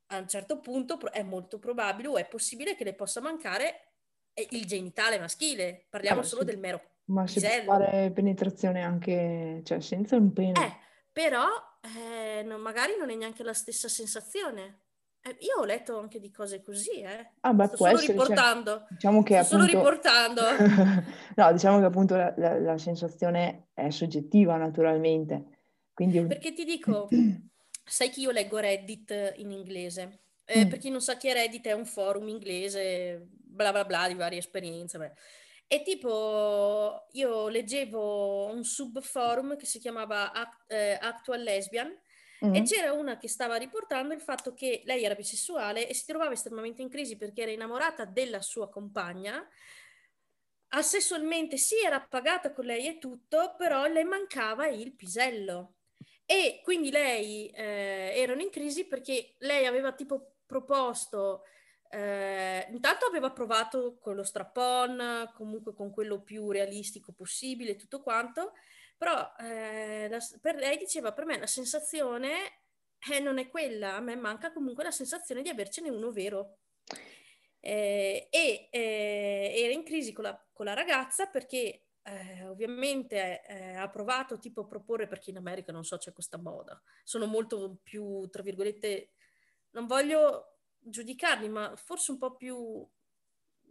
a 0.08 0.18
un 0.18 0.28
certo 0.30 0.62
punto 0.62 0.98
è 1.12 1.24
molto 1.24 1.60
probabile 1.60 2.08
o 2.08 2.18
è 2.18 2.26
possibile 2.26 2.76
che 2.76 2.86
le 2.86 2.94
possa 2.94 3.20
mancare 3.20 3.92
eh, 4.34 4.48
il 4.52 4.66
genitale 4.66 5.20
maschile. 5.20 5.88
Parliamo 5.90 6.22
Ah, 6.22 6.24
solo 6.24 6.42
sì. 6.42 6.48
del 6.48 6.58
mero 6.58 6.82
Ma 7.06 7.28
si 7.28 7.42
può 7.42 7.50
fare 7.78 8.12
penetrazione 8.12 8.82
anche, 8.82 9.62
cioè, 9.66 9.82
senza 9.82 10.16
un 10.16 10.32
pene. 10.32 10.66
Eh, 10.66 10.78
però 11.12 11.48
eh, 11.82 12.44
non- 12.44 12.62
magari 12.62 12.96
non 12.98 13.10
è 13.10 13.16
neanche 13.16 13.44
la 13.44 13.54
stessa 13.54 13.90
sensazione. 13.90 14.80
Eh, 15.24 15.38
io 15.42 15.60
ho 15.60 15.66
letto 15.66 16.00
anche 16.00 16.20
di 16.20 16.32
cose 16.32 16.62
così, 16.64 17.02
eh. 17.02 17.32
Ah, 17.42 17.54
beh, 17.54 17.68
Sto 17.68 17.76
può 17.78 17.86
solo 17.88 17.98
essere, 18.00 18.18
cioè, 18.18 18.28
riportando. 18.28 18.88
diciamo 18.90 19.22
che 19.24 19.44
Sto 19.44 19.58
solo 19.58 19.64
appunto... 19.64 19.78
riportando. 19.90 20.42
no, 21.36 21.52
diciamo 21.52 21.80
che 21.80 21.86
appunto 21.86 22.16
la, 22.16 22.34
la- 22.38 22.60
la 22.60 22.78
sensazione 22.80 23.68
è 23.74 23.90
soggettiva 23.92 24.56
naturalmente, 24.58 25.44
quindi... 25.94 26.26
Perché 26.26 26.54
ti 26.54 26.64
dico, 26.66 27.08
sai 27.86 28.10
che 28.10 28.20
io 28.20 28.32
leggo 28.32 28.58
Reddit 28.58 29.34
in 29.38 29.52
inglese. 29.52 30.20
Eh, 30.44 30.66
per 30.68 30.78
Mm, 30.78 30.82
chi 30.82 30.90
non 30.90 31.02
sa 31.02 31.16
chi 31.18 31.28
è 31.28 31.34
Reddit 31.34 31.68
è 31.68 31.72
un 31.74 31.86
forum 31.86 32.28
inglese, 32.28 33.28
bla 33.32 33.72
bla 33.72 33.86
bla, 33.86 34.08
di 34.08 34.16
varie 34.16 34.40
esperienze. 34.40 34.98
beh. 34.98 35.12
E 35.68 35.84
tipo, 35.84 37.06
io 37.12 37.48
leggevo 37.48 38.48
un 38.48 38.64
subforum 38.64 39.56
che 39.56 39.66
si 39.66 39.80
chiamava 39.80 40.34
Act- 40.34 40.70
eh, 40.70 40.98
Actual 41.00 41.42
Lesbian 41.44 41.90
e 42.44 42.62
mm, 42.62 42.64
c'era 42.64 42.92
una 42.92 43.18
che 43.18 43.28
stava 43.28 43.56
riportando 43.56 44.16
il 44.16 44.20
fatto 44.20 44.56
che 44.56 44.82
lei 44.86 45.04
era 45.04 45.14
bisessuale 45.14 45.88
e 45.88 45.94
si 45.94 46.06
trovava 46.08 46.34
estremamente 46.34 46.82
in 46.82 46.90
crisi 46.90 47.16
perché 47.16 47.44
era 47.44 47.52
innamorata 47.52 48.06
della 48.06 48.42
sua 48.42 48.68
compagna. 48.68 49.48
Asessualmente 50.70 51.58
sì, 51.58 51.76
era 51.86 51.98
appagata 51.98 52.52
con 52.52 52.66
lei 52.66 52.88
e 52.88 52.98
tutto, 52.98 53.54
però 53.58 53.86
le 53.86 54.04
mancava 54.04 54.68
il 54.68 54.96
pisello. 54.96 55.76
E 56.26 56.62
quindi 56.64 56.90
lei 56.90 57.48
eh, 57.50 58.14
erano 58.16 58.42
in 58.42 58.50
crisi 58.50 58.88
perché 58.88 59.36
lei 59.40 59.68
aveva 59.68 59.92
tipo 59.92 60.38
proposto, 60.48 61.44
eh, 61.90 62.68
intanto 62.72 63.06
aveva 63.06 63.32
provato 63.32 63.98
con 64.00 64.16
lo 64.16 64.24
strap-on, 64.24 65.32
comunque 65.36 65.76
con 65.76 65.92
quello 65.92 66.22
più 66.22 66.50
realistico 66.50 67.12
possibile, 67.12 67.76
tutto 67.76 68.02
quanto, 68.02 68.54
però 69.02 69.34
eh, 69.40 70.08
la- 70.10 70.20
per 70.40 70.58
lei 70.58 70.78
diceva, 70.78 71.12
per 71.12 71.26
me 71.26 71.40
la 71.40 71.48
sensazione 71.48 72.60
eh, 73.12 73.20
non 73.20 73.40
è 73.40 73.50
quella, 73.50 73.96
a 73.96 74.00
me 74.00 74.16
manca 74.16 74.54
comunque 74.54 74.84
la 74.84 74.92
sensazione 74.92 75.42
di 75.42 75.50
avercene 75.50 75.90
uno 75.90 76.12
vero. 76.12 76.60
Eh, 77.64 78.28
e 78.32 78.70
eh, 78.72 79.54
era 79.56 79.74
in 79.74 79.84
crisi 79.84 80.14
con 80.14 80.24
la, 80.26 80.46
con 80.54 80.66
la 80.66 80.74
ragazza 80.74 81.28
perché 81.28 81.86
eh, 82.04 82.46
ovviamente 82.48 83.44
eh, 83.44 83.74
ha 83.74 83.90
provato 83.90 84.38
tipo 84.38 84.62
a 84.62 84.68
proporre, 84.68 85.08
perché 85.08 85.32
in 85.32 85.38
America 85.38 85.72
non 85.72 85.84
so 85.84 85.98
c'è 85.98 86.14
questa 86.14 86.38
moda, 86.38 86.80
sono 87.04 87.26
molto 87.26 87.80
più, 87.82 88.28
tra 88.30 88.44
virgolette, 88.44 89.14
non 89.72 89.88
voglio 89.88 90.58
giudicarli, 90.78 91.50
ma 91.50 91.76
forse 91.76 92.12
un 92.12 92.20
po' 92.20 92.36
più 92.36 92.88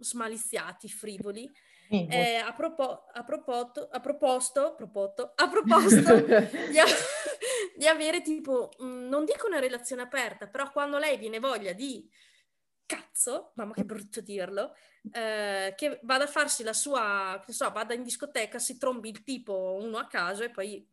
smaliziati, 0.01 0.89
frivoli. 0.89 1.49
Eh, 1.91 2.37
ha, 2.37 2.53
propo- 2.53 3.07
ha 3.13 3.25
propoto- 3.25 3.89
ha 3.91 3.99
proposto, 4.01 4.75
propoto- 4.77 5.33
ha 5.35 5.49
proposto 5.49 6.15
di, 6.71 6.79
a- 6.79 6.85
di 7.77 7.87
avere 7.87 8.23
tipo, 8.23 8.71
mh, 8.79 9.09
non 9.09 9.25
dico 9.25 9.47
una 9.49 9.59
relazione 9.59 10.03
aperta, 10.03 10.47
però 10.47 10.71
quando 10.71 10.99
lei 10.99 11.17
viene 11.19 11.41
voglia 11.41 11.73
di 11.73 12.09
cazzo, 12.87 13.53
mamma 13.55 13.73
che 13.75 13.85
brutto 13.85 14.21
dirlo, 14.21 14.75
eh, 15.13 15.75
che 15.77 15.99
vada 16.03 16.25
a 16.25 16.29
farsi 16.29 16.63
la 16.63 16.73
sua, 16.73 17.41
che 17.45 17.53
so, 17.53 17.71
vada 17.71 17.95
in 17.95 18.03
discoteca, 18.03 18.59
si 18.59 18.79
trombi 18.79 19.09
il 19.11 19.23
tipo 19.23 19.77
uno 19.81 19.99
a 19.99 20.07
caso 20.07 20.43
e 20.45 20.51
poi 20.51 20.87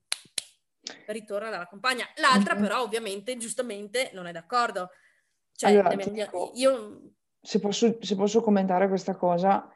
ritorna 1.08 1.50
dalla 1.50 1.68
compagna. 1.68 2.06
L'altra 2.16 2.56
Mhm. 2.56 2.62
però 2.62 2.82
ovviamente, 2.82 3.38
giustamente, 3.38 4.10
non 4.14 4.26
è 4.26 4.32
d'accordo. 4.32 4.90
Cioè, 5.54 5.72
Allora, 5.72 5.90
le- 5.94 6.12
dico, 6.12 6.52
io... 6.56 7.02
se 7.42 7.60
posso, 7.60 7.98
se 8.02 8.16
posso 8.16 8.42
commentare 8.42 8.88
questa 8.88 9.16
cosa. 9.16 9.68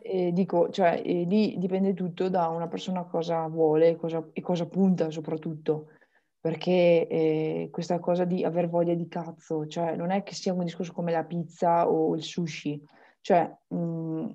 Eh, 0.00 0.32
dico, 0.32 0.70
cioè, 0.70 1.02
eh, 1.04 1.24
lì 1.24 1.56
dipende 1.58 1.92
tutto 1.94 2.28
da 2.28 2.48
una 2.48 2.68
persona 2.68 3.04
cosa 3.04 3.46
vuole 3.48 3.96
cosa- 3.96 4.28
e 4.32 4.40
cosa 4.40 4.66
punta 4.66 5.10
soprattutto, 5.10 5.88
perché 6.40 7.08
eh, 7.08 7.68
questa 7.72 7.98
cosa 7.98 8.24
di 8.24 8.44
aver 8.44 8.68
voglia 8.68 8.94
di 8.94 9.08
cazzo, 9.08 9.66
cioè 9.66 9.96
non 9.96 10.10
è 10.10 10.22
che 10.22 10.34
sia 10.34 10.52
un 10.52 10.64
discorso 10.64 10.92
come 10.92 11.10
la 11.10 11.24
pizza 11.24 11.88
o 11.90 12.14
il 12.14 12.22
sushi, 12.22 12.80
cioè, 13.20 13.52
mm, 13.74 14.28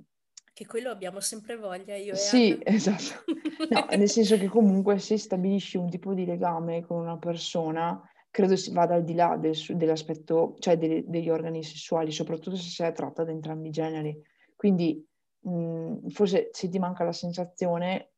Che 0.54 0.66
quello 0.66 0.90
abbiamo 0.90 1.22
sempre 1.22 1.56
voglia, 1.56 1.96
io 1.96 2.14
e 2.14 2.18
sì, 2.18 2.52
Anna. 2.52 2.62
esatto. 2.76 3.24
No, 3.70 3.86
nel 3.98 4.10
senso 4.10 4.38
che 4.38 4.48
comunque 4.48 5.00
se 5.00 5.18
stabilisci 5.18 5.78
un 5.78 5.90
tipo 5.90 6.14
di 6.14 6.26
legame 6.26 6.82
con 6.86 7.00
una 7.00 7.18
persona, 7.18 8.00
credo 8.30 8.58
si 8.58 8.72
vada 8.74 8.96
al 8.96 9.04
di 9.06 9.14
là 9.14 9.38
del 9.38 9.56
dell'aspetto, 9.70 10.56
cioè 10.60 10.78
delle- 10.78 11.04
degli 11.08 11.30
organi 11.30 11.64
sessuali, 11.64 12.12
soprattutto 12.12 12.58
se 12.58 12.70
si 12.70 12.92
tratta 12.94 13.24
da 13.24 13.32
entrambi 13.32 13.70
i 13.70 13.72
generi. 13.72 14.22
Quindi 14.56 15.04
mh, 15.42 16.10
forse 16.10 16.50
se 16.52 16.70
ti 16.70 16.80
manca 16.80 17.04
la 17.04 17.14
sensazione, 17.14 18.12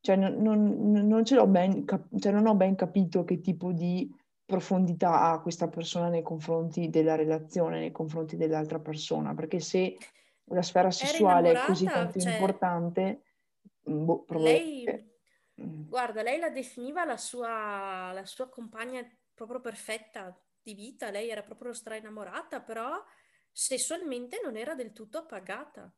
cioè 0.00 0.16
non, 0.16 0.34
non- 0.36 1.06
non 1.06 1.24
ce 1.24 1.34
l'ho 1.34 1.46
ben, 1.46 1.84
cap- 1.84 2.18
cioè 2.18 2.32
non 2.32 2.46
ho 2.46 2.54
ben 2.54 2.74
capito 2.74 3.24
che 3.24 3.40
tipo 3.40 3.72
di 3.72 4.10
profondità 4.44 5.20
ha 5.30 5.40
questa 5.40 5.68
persona 5.68 6.08
nei 6.08 6.22
confronti 6.22 6.88
della 6.88 7.14
relazione, 7.16 7.80
nei 7.80 7.92
confronti 7.92 8.36
dell'altra 8.36 8.78
persona, 8.80 9.34
perché 9.34 9.60
se 9.60 9.96
la 10.50 10.62
sfera 10.62 10.88
Era 10.88 10.92
sessuale 10.92 11.52
è 11.52 11.60
così 11.66 11.84
tanto 11.90 12.18
cioè, 12.18 12.32
importante, 12.32 13.22
boh, 13.82 14.24
lei, 14.32 14.84
probabilmente... 14.84 15.20
mm, 15.60 15.82
guarda, 15.86 16.22
lei 16.22 16.38
la 16.38 16.50
definiva 16.50 17.04
la 17.04 17.16
sua, 17.16 18.12
la 18.12 18.24
sua 18.24 18.48
compagna 18.48 19.06
proprio 19.34 19.60
perfetta 19.60 20.38
di 20.62 20.74
vita, 20.74 21.10
lei 21.10 21.28
era 21.30 21.42
proprio 21.42 21.72
stra 21.72 21.96
innamorata, 21.96 22.60
però 22.60 23.02
sessualmente 23.52 24.40
non 24.42 24.56
era 24.56 24.74
del 24.74 24.92
tutto 24.92 25.18
appagata. 25.18 25.92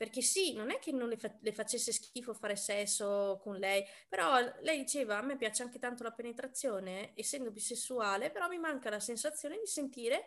Perché 0.00 0.22
sì, 0.22 0.54
non 0.54 0.70
è 0.70 0.78
che 0.78 0.92
non 0.92 1.10
le, 1.10 1.18
fa- 1.18 1.36
le 1.42 1.52
facesse 1.52 1.92
schifo 1.92 2.32
fare 2.32 2.56
sesso 2.56 3.38
con 3.42 3.56
lei, 3.56 3.84
però 4.08 4.38
lei 4.62 4.78
diceva 4.78 5.18
a 5.18 5.22
me 5.22 5.36
piace 5.36 5.62
anche 5.62 5.78
tanto 5.78 6.02
la 6.02 6.10
penetrazione, 6.12 7.12
essendo 7.16 7.50
bisessuale, 7.50 8.30
però 8.30 8.48
mi 8.48 8.58
manca 8.58 8.88
la 8.88 8.98
sensazione 8.98 9.58
di 9.58 9.66
sentire 9.66 10.24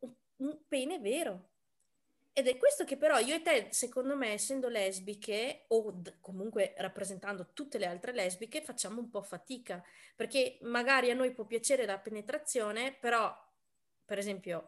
un, 0.00 0.12
un 0.36 0.58
pene 0.68 0.98
vero. 0.98 1.50
Ed 2.36 2.48
è 2.48 2.56
questo 2.56 2.84
che 2.84 2.96
però 2.96 3.18
io 3.18 3.36
e 3.36 3.42
te, 3.42 3.68
secondo 3.70 4.16
me, 4.16 4.32
essendo 4.32 4.68
lesbiche 4.68 5.66
o 5.68 5.92
d- 5.92 6.18
comunque 6.20 6.74
rappresentando 6.78 7.52
tutte 7.52 7.78
le 7.78 7.86
altre 7.86 8.12
lesbiche, 8.12 8.60
facciamo 8.62 9.00
un 9.00 9.08
po' 9.08 9.22
fatica, 9.22 9.82
perché 10.16 10.58
magari 10.62 11.10
a 11.10 11.14
noi 11.14 11.32
può 11.32 11.44
piacere 11.46 11.86
la 11.86 11.98
penetrazione, 12.00 12.92
però, 13.00 13.32
per 14.04 14.18
esempio, 14.18 14.66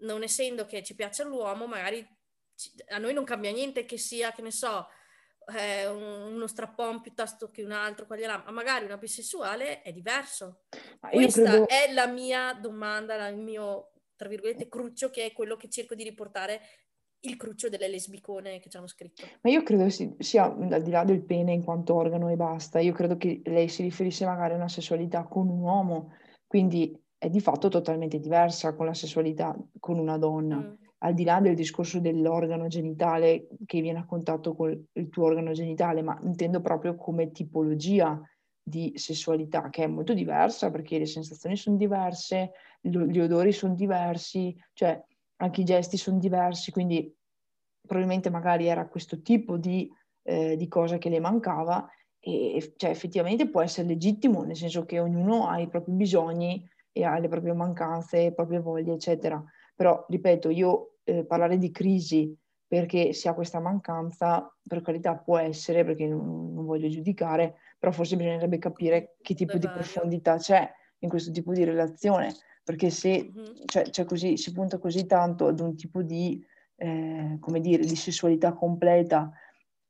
non 0.00 0.22
essendo 0.22 0.66
che 0.66 0.82
ci 0.84 0.94
piaccia 0.94 1.24
l'uomo, 1.24 1.66
magari 1.66 2.06
a 2.88 2.98
noi 2.98 3.12
non 3.12 3.24
cambia 3.24 3.50
niente 3.52 3.84
che 3.84 3.98
sia, 3.98 4.32
che 4.32 4.42
ne 4.42 4.50
so, 4.50 4.86
eh, 5.56 5.86
un- 5.88 6.32
uno 6.34 6.46
strappon 6.46 7.00
piuttosto 7.00 7.50
che 7.50 7.62
un 7.62 7.72
altro, 7.72 8.06
là, 8.08 8.42
ma 8.44 8.50
magari 8.50 8.84
una 8.84 8.96
bisessuale 8.96 9.82
è 9.82 9.92
diverso. 9.92 10.62
Io 11.12 11.20
Questa 11.20 11.42
credo... 11.42 11.68
è 11.68 11.92
la 11.92 12.06
mia 12.06 12.54
domanda, 12.54 13.26
il 13.28 13.36
mio, 13.36 13.92
tra 14.16 14.28
virgolette, 14.28 14.68
cruccio, 14.68 15.10
che 15.10 15.26
è 15.26 15.32
quello 15.32 15.56
che 15.56 15.68
cerco 15.68 15.94
di 15.94 16.02
riportare, 16.04 16.60
il 17.24 17.36
cruccio 17.36 17.70
delle 17.70 17.88
lesbicone 17.88 18.58
che 18.58 18.68
ci 18.68 18.76
hanno 18.76 18.86
scritto. 18.86 19.24
Ma 19.40 19.50
io 19.50 19.62
credo 19.62 19.88
si- 19.88 20.14
sia 20.18 20.44
al 20.44 20.82
di 20.82 20.90
là 20.90 21.04
del 21.04 21.24
pene 21.24 21.52
in 21.52 21.64
quanto 21.64 21.94
organo 21.94 22.28
e 22.28 22.36
basta, 22.36 22.80
io 22.80 22.92
credo 22.92 23.16
che 23.16 23.40
lei 23.44 23.68
si 23.68 23.82
riferisse 23.82 24.26
magari 24.26 24.52
a 24.52 24.56
una 24.56 24.68
sessualità 24.68 25.24
con 25.24 25.48
un 25.48 25.60
uomo, 25.60 26.12
quindi 26.46 26.94
è 27.16 27.30
di 27.30 27.40
fatto 27.40 27.68
totalmente 27.68 28.18
diversa 28.18 28.74
con 28.74 28.84
la 28.84 28.92
sessualità 28.94 29.56
con 29.80 29.98
una 29.98 30.18
donna, 30.18 30.56
Mm. 30.56 30.74
Al 31.04 31.12
di 31.12 31.24
là 31.24 31.38
del 31.38 31.54
discorso 31.54 32.00
dell'organo 32.00 32.66
genitale 32.66 33.48
che 33.66 33.82
viene 33.82 33.98
a 33.98 34.06
contatto 34.06 34.54
con 34.54 34.86
il 34.92 35.08
tuo 35.10 35.24
organo 35.24 35.52
genitale, 35.52 36.00
ma 36.00 36.18
intendo 36.22 36.60
proprio 36.62 36.96
come 36.96 37.30
tipologia 37.30 38.20
di 38.62 38.92
sessualità 38.94 39.68
che 39.68 39.84
è 39.84 39.86
molto 39.86 40.14
diversa 40.14 40.70
perché 40.70 40.98
le 40.98 41.04
sensazioni 41.04 41.56
sono 41.56 41.76
diverse, 41.76 42.52
gli 42.80 43.18
odori 43.18 43.52
sono 43.52 43.74
diversi, 43.74 44.56
cioè 44.72 44.98
anche 45.36 45.60
i 45.60 45.64
gesti 45.64 45.98
sono 45.98 46.18
diversi, 46.18 46.70
quindi 46.70 47.14
probabilmente 47.86 48.30
magari 48.30 48.66
era 48.66 48.88
questo 48.88 49.20
tipo 49.20 49.58
di, 49.58 49.90
eh, 50.22 50.56
di 50.56 50.68
cosa 50.68 50.96
che 50.96 51.10
le 51.10 51.20
mancava 51.20 51.86
e 52.18 52.72
cioè, 52.76 52.88
effettivamente 52.88 53.50
può 53.50 53.60
essere 53.60 53.88
legittimo, 53.88 54.42
nel 54.42 54.56
senso 54.56 54.86
che 54.86 54.98
ognuno 54.98 55.48
ha 55.48 55.60
i 55.60 55.68
propri 55.68 55.92
bisogni 55.92 56.66
e 56.90 57.04
ha 57.04 57.18
le 57.18 57.28
proprie 57.28 57.52
mancanze, 57.52 58.22
le 58.22 58.32
proprie 58.32 58.60
voglie, 58.60 58.94
eccetera. 58.94 59.44
Però, 59.74 60.06
ripeto, 60.08 60.48
io 60.48 60.93
eh, 61.04 61.24
parlare 61.24 61.58
di 61.58 61.70
crisi 61.70 62.36
perché 62.66 63.12
si 63.12 63.28
ha 63.28 63.34
questa 63.34 63.60
mancanza, 63.60 64.52
per 64.66 64.80
carità 64.82 65.14
può 65.16 65.38
essere, 65.38 65.84
perché 65.84 66.06
non, 66.06 66.52
non 66.54 66.64
voglio 66.64 66.88
giudicare, 66.88 67.56
però 67.78 67.92
forse 67.92 68.16
bisognerebbe 68.16 68.58
capire 68.58 69.16
che 69.22 69.34
tipo 69.34 69.58
di 69.58 69.68
profondità 69.68 70.36
c'è 70.38 70.68
in 70.98 71.08
questo 71.08 71.30
tipo 71.30 71.52
di 71.52 71.62
relazione, 71.62 72.34
perché 72.64 72.90
se 72.90 73.30
cioè, 73.66 73.84
c'è 73.90 74.04
così, 74.04 74.36
si 74.36 74.52
punta 74.52 74.78
così 74.78 75.06
tanto 75.06 75.46
ad 75.46 75.60
un 75.60 75.76
tipo 75.76 76.02
di, 76.02 76.42
eh, 76.76 77.36
come 77.38 77.60
dire, 77.60 77.84
di 77.84 77.94
sessualità 77.94 78.54
completa 78.54 79.30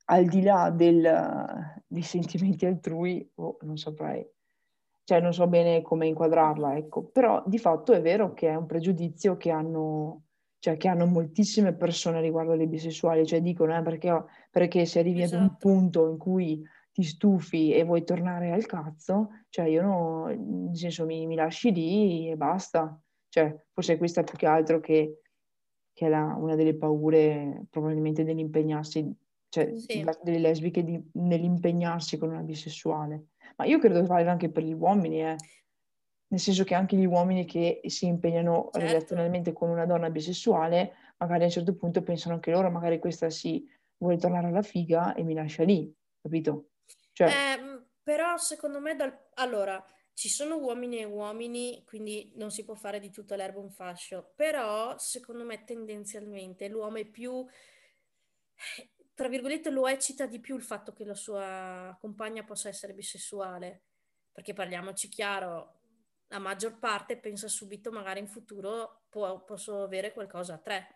al 0.07 0.27
di 0.27 0.43
là 0.43 0.71
del- 0.71 1.83
dei 1.87 2.03
sentimenti 2.03 2.67
altrui, 2.67 3.27
oh, 3.37 3.57
non 3.63 3.79
saprei, 3.79 4.29
cioè 5.05 5.21
non 5.21 5.33
so 5.33 5.47
bene 5.47 5.81
come 5.81 6.07
inquadrarla, 6.09 6.77
ecco, 6.77 7.05
però 7.05 7.43
di 7.47 7.59
fatto 7.59 7.93
è 7.93 8.03
vero 8.03 8.35
che 8.35 8.49
è 8.49 8.55
un 8.55 8.67
pregiudizio 8.67 9.37
che 9.37 9.51
hanno, 9.51 10.23
cioè, 10.65 10.79
che 10.79 10.89
hanno 10.89 11.05
moltissime 11.05 11.75
persone 11.75 12.23
riguardo 12.23 12.53
alle 12.53 12.67
bisessuali, 12.67 13.27
cioè 13.27 13.43
dicono, 13.43 13.77
eh, 13.77 13.83
perché, 13.83 14.25
perché 14.51 14.87
se 14.87 15.01
arrivi 15.01 15.23
ad 15.23 15.33
un 15.33 15.41
Esatto. 15.41 15.57
punto 15.59 16.09
in 16.09 16.17
cui 16.17 16.67
ti 16.91 17.03
stufi 17.03 17.71
e 17.75 17.85
vuoi 17.85 18.03
tornare 18.03 18.51
al 18.51 18.65
cazzo, 18.65 19.29
cioè 19.51 19.67
io 19.67 19.83
no, 19.83 20.25
nel 20.29 20.75
senso 20.75 21.05
mi, 21.05 21.27
mi 21.27 21.35
lasci 21.35 21.71
lì 21.71 22.31
e 22.31 22.37
basta. 22.37 22.99
Cioè, 23.29 23.55
forse 23.75 23.99
questa 23.99 24.23
più 24.23 24.39
che 24.39 24.47
altro 24.47 24.81
che, 24.81 25.21
che 25.93 26.07
è 26.07 26.09
la, 26.09 26.35
una 26.35 26.55
delle 26.55 26.77
paure 26.77 27.67
probabilmente 27.69 28.25
dell'impegnarsi, 28.25 29.15
cioè 29.51 29.71
Sì. 29.75 30.03
delle 30.23 30.39
lesbiche 30.39 30.83
di, 30.83 30.99
nell'impegnarsi 31.13 32.17
con 32.17 32.31
una 32.31 32.41
bisessuale. 32.41 33.27
Ma 33.59 33.67
io 33.67 33.79
credo 33.79 34.01
che 34.01 34.07
valga 34.07 34.31
anche 34.31 34.49
per 34.51 34.63
gli 34.63 34.73
uomini, 34.73 35.23
eh. 35.23 35.37
Nel 36.35 36.43
senso 36.43 36.65
che 36.65 36.75
anche 36.75 36.97
gli 36.97 37.05
uomini 37.05 37.45
che 37.45 37.81
si 37.87 38.07
impegnano 38.07 38.71
Certo. 38.73 38.79
relazionalmente 38.81 39.53
con 39.53 39.69
una 39.69 39.87
donna 39.87 40.11
bisessuale, 40.11 40.93
magari 41.19 41.43
a 41.43 41.47
un 41.47 41.53
certo 41.53 41.77
punto 41.77 42.03
pensano 42.03 42.35
anche 42.35 42.51
loro, 42.51 42.73
magari 42.73 42.99
questa 42.99 43.31
si 43.31 43.65
vuole 43.99 44.17
tornare 44.17 44.49
alla 44.49 44.63
figa 44.63 45.15
e 45.15 45.23
mi 45.23 45.33
lascia 45.33 45.63
lì, 45.63 45.95
capito? 46.21 46.71
Cioè, 47.13 47.29
Eh, 47.29 47.83
però 48.03 48.37
secondo 48.37 48.81
me 48.81 48.97
dal... 48.97 49.17
Allora, 49.35 49.81
ci 50.13 50.29
sono 50.29 50.57
uomini 50.57 50.99
e 50.99 51.05
uomini, 51.05 51.85
quindi 51.87 52.33
non 52.35 52.51
si 52.51 52.65
può 52.65 52.75
fare 52.75 52.99
di 52.99 53.11
tutta 53.13 53.37
l'erba 53.37 53.61
un 53.61 53.71
fascio, 53.71 54.33
però 54.35 54.99
secondo 54.99 55.45
me 55.45 55.63
tendenzialmente 55.63 56.67
l'uomo 56.67 56.97
è 56.97 57.05
più, 57.05 57.47
tra 59.15 59.29
virgolette, 59.29 59.71
lo 59.71 59.87
eccita 59.87 60.27
di 60.27 60.41
più 60.41 60.57
il 60.57 60.63
fatto 60.63 60.93
che 60.93 61.05
la 61.05 61.15
sua 61.15 61.97
compagna 62.01 62.43
possa 62.43 62.69
essere 62.69 62.93
bisessuale, 62.93 63.83
perché 64.33 64.53
parliamoci 64.53 65.09
chiaro, 65.09 65.83
la 66.35 66.41
maggior 66.41 66.79
parte 66.81 67.17
pensa 67.17 67.47
subito 67.47 67.93
magari 67.93 68.19
in 68.19 68.27
futuro 68.27 69.05
può- 69.09 69.45
posso 69.45 69.83
avere 69.85 70.13
qualcosa 70.13 70.55
a 70.55 70.59
tre. 70.59 70.89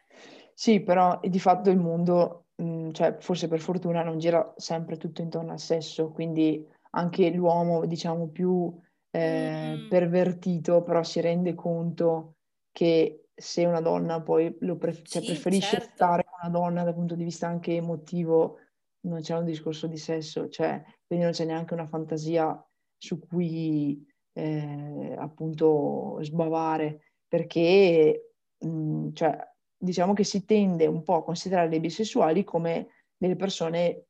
Sì, 0.55 0.81
però 0.81 1.21
di 1.23 1.39
fatto 1.39 1.71
il 1.71 1.79
mondo, 1.79 2.47
mh, 2.57 2.91
cioè 2.91 3.17
forse 3.21 3.49
per 3.49 3.61
fortuna 3.61 4.03
non 4.03 4.19
gira 4.19 4.53
sempre 4.57 4.97
tutto 4.97 5.23
intorno 5.23 5.53
al 5.53 5.61
sesso, 5.61 6.11
quindi 6.11 6.67
anche 6.91 7.31
l'uomo, 7.31 7.87
diciamo, 7.87 8.29
più 8.29 8.77
eh, 9.11 9.77
Mm, 9.77 9.89
pervertito, 9.89 10.83
però 10.83 11.03
si 11.03 11.21
rende 11.21 11.55
conto 11.55 12.35
che 12.73 13.29
se 13.35 13.65
una 13.65 13.81
donna 13.81 14.21
poi 14.21 14.57
lo 14.61 14.77
pref- 14.77 15.07
cioè, 15.09 15.23
sì, 15.23 15.27
preferisce 15.27 15.77
certo. 15.79 15.93
stare 15.95 16.25
con 16.25 16.39
una 16.43 16.51
donna 16.59 16.83
dal 16.85 16.95
punto 16.95 17.15
di 17.15 17.25
vista 17.25 17.47
anche 17.47 17.75
emotivo, 17.77 18.59
non 19.03 19.21
c'è 19.21 19.37
un 19.37 19.45
discorso 19.45 19.87
di 19.87 19.97
sesso, 19.97 20.49
cioè, 20.49 20.83
quindi 21.07 21.25
non 21.25 21.33
c'è 21.35 21.45
neanche 21.45 21.75
una 21.75 21.87
fantasia 21.87 22.61
su 22.97 23.19
cui 23.21 24.05
eh, 24.39 25.15
appunto 25.19 26.19
sbavare, 26.23 27.01
perché 27.27 28.35
mh, 28.59 29.11
cioè, 29.13 29.37
diciamo 29.77 30.13
che 30.13 30.23
si 30.25 30.45
tende 30.45 30.87
un 30.87 31.03
po' 31.03 31.17
a 31.17 31.25
considerare 31.25 31.69
le 31.69 31.81
bisessuali 31.81 32.45
come 32.45 32.89
delle 33.17 33.35
persone 33.37 34.05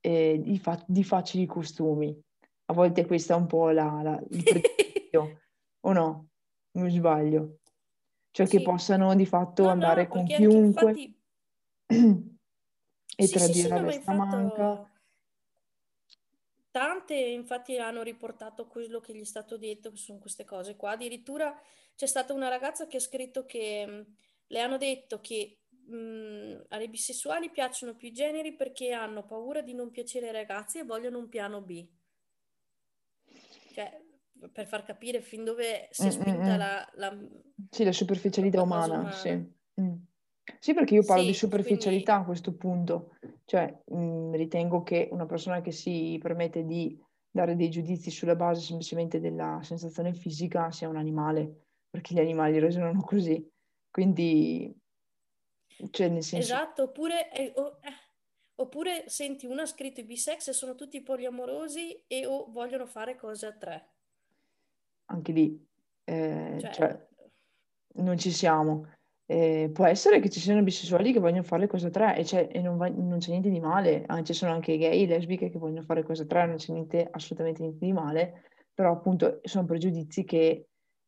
eh, 0.00 0.40
di, 0.40 0.58
fa- 0.58 0.82
di 0.86 1.02
facili 1.02 1.46
costumi. 1.46 2.16
A 2.66 2.74
volte 2.74 3.04
questa 3.06 3.34
è 3.34 3.36
un 3.36 3.46
po' 3.46 3.70
la, 3.70 4.00
la- 4.02 4.22
il 4.30 4.42
pregiudizio, 4.44 5.40
o 5.80 5.92
no? 5.92 6.28
Non 6.72 6.88
sbaglio. 6.90 7.58
Cioè 8.30 8.46
che 8.46 8.58
Sì. 8.58 8.62
possano 8.64 9.14
di 9.14 9.26
fatto 9.26 9.64
No, 9.64 9.70
andare 9.70 10.02
no, 10.04 10.08
con 10.08 10.24
chiunque 10.26 10.90
infatti... 10.90 11.20
e 13.14 13.26
Sì, 13.26 13.26
sì, 13.26 13.36
tradire 13.38 13.62
sì, 13.62 13.68
la 13.68 13.78
no, 13.80 13.86
vesta 13.86 14.12
manca. 14.12 14.90
Tante 16.72 17.14
infatti 17.14 17.78
hanno 17.78 18.02
riportato 18.02 18.66
quello 18.66 18.98
che 18.98 19.14
gli 19.14 19.20
è 19.20 19.24
stato 19.24 19.56
detto, 19.56 19.90
che 19.92 19.96
sono 19.98 20.18
queste 20.18 20.44
cose 20.44 20.74
qua. 20.74 20.92
Addirittura 20.92 21.56
c'è 21.94 22.06
stata 22.06 22.32
una 22.32 22.48
ragazza 22.48 22.88
che 22.88 22.96
ha 22.96 23.00
scritto 23.00 23.44
che 23.44 23.86
mh, 23.86 24.16
le 24.48 24.60
hanno 24.60 24.78
detto 24.78 25.20
che 25.20 25.60
mh, 25.68 26.64
alle 26.70 26.88
bisessuali 26.88 27.50
piacciono 27.50 27.94
più 27.94 28.08
i 28.08 28.12
generi 28.12 28.56
perché 28.56 28.92
hanno 28.92 29.24
paura 29.24 29.62
di 29.62 29.74
non 29.74 29.90
piacere 29.92 30.26
ai 30.26 30.32
ragazzi 30.32 30.78
e 30.80 30.84
vogliono 30.84 31.18
un 31.18 31.28
piano 31.28 31.60
B. 31.62 31.86
Cioè, 33.74 34.00
per 34.52 34.66
far 34.66 34.84
capire 34.84 35.22
fin 35.22 35.44
dove 35.44 35.88
si 35.92 36.02
Mm, 36.02 36.08
è 36.08 36.10
mm, 36.10 36.10
spinta 36.10 36.56
mm. 36.56 36.58
la, 36.58 36.90
la- 36.94 37.18
Sì, 37.70 37.84
la 37.84 37.92
superficialità 37.92 38.58
la 38.58 38.64
cosa 38.64 38.94
umana, 38.94 39.10
sì. 39.10 39.30
Sì, 40.58 40.74
perché 40.74 40.94
io 40.94 41.04
parlo 41.04 41.24
di 41.24 41.32
Sì, 41.32 41.38
quindi 41.38 41.38
superficialità 41.38 42.16
a 42.16 42.24
questo 42.24 42.54
punto, 42.54 43.16
cioè 43.44 43.82
mm, 43.94 44.34
ritengo 44.34 44.82
che 44.82 45.08
una 45.12 45.26
persona 45.26 45.60
che 45.60 45.70
si 45.72 46.18
permette 46.20 46.64
di 46.64 46.98
dare 47.30 47.56
dei 47.56 47.70
giudizi 47.70 48.10
sulla 48.10 48.34
base 48.34 48.60
semplicemente 48.60 49.20
della 49.20 49.60
sensazione 49.62 50.12
fisica 50.12 50.70
sia 50.70 50.88
un 50.88 50.96
animale, 50.96 51.66
perché 51.88 52.14
gli 52.14 52.20
animali 52.20 52.58
ragionano 52.58 53.00
così. 53.02 53.48
Quindi, 53.90 54.74
cioè, 55.90 56.08
nel 56.08 56.22
senso, 56.22 56.54
Esatto, 56.54 56.82
oppure, 56.84 57.30
eh, 57.32 57.52
o- 57.56 57.78
eh, 57.82 57.92
oppure 58.56 59.08
senti 59.08 59.46
uno 59.46 59.62
ha 59.62 59.66
scritto 59.66 60.00
i 60.00 60.04
bisex 60.04 60.48
e 60.48 60.52
sono 60.52 60.74
tutti 60.74 61.02
poliamorosi 61.02 62.04
e 62.06 62.26
o 62.26 62.50
vogliono 62.50 62.86
fare 62.86 63.16
cose 63.16 63.46
a 63.46 63.52
tre. 63.52 63.90
anche 65.06 65.32
lì, 65.32 65.66
eh, 66.04 66.58
Cioè, 66.60 66.72
cioè, 66.72 67.08
non 67.96 68.18
ci 68.18 68.30
siamo. 68.30 68.86
Eh, 69.32 69.70
può 69.72 69.86
essere 69.86 70.20
che 70.20 70.28
ci 70.28 70.40
siano 70.40 70.62
bisessuali 70.62 71.10
che 71.10 71.18
vogliono 71.18 71.42
fare 71.42 71.62
le 71.62 71.66
cose 71.68 71.88
tre 71.88 72.16
e, 72.16 72.22
c'è- 72.22 72.48
e 72.52 72.60
non, 72.60 72.76
va- 72.76 72.90
non 72.90 73.16
c'è 73.18 73.30
niente 73.30 73.48
di 73.48 73.60
male, 73.60 74.04
Ah, 74.06 74.22
ci 74.22 74.34
sono 74.34 74.52
anche 74.52 74.76
gay, 74.76 75.06
lesbiche 75.06 75.48
che 75.48 75.58
vogliono 75.58 75.80
fare 75.82 76.02
cose 76.02 76.26
tre, 76.26 76.46
non 76.46 76.56
c'è 76.56 76.72
niente, 76.72 77.08
assolutamente 77.10 77.62
niente 77.62 77.84
di 77.84 77.92
male, 77.92 78.42
però 78.74 78.92
appunto 78.92 79.40
sono 79.44 79.64
pregiudizi 79.64 80.24
che 80.24 80.66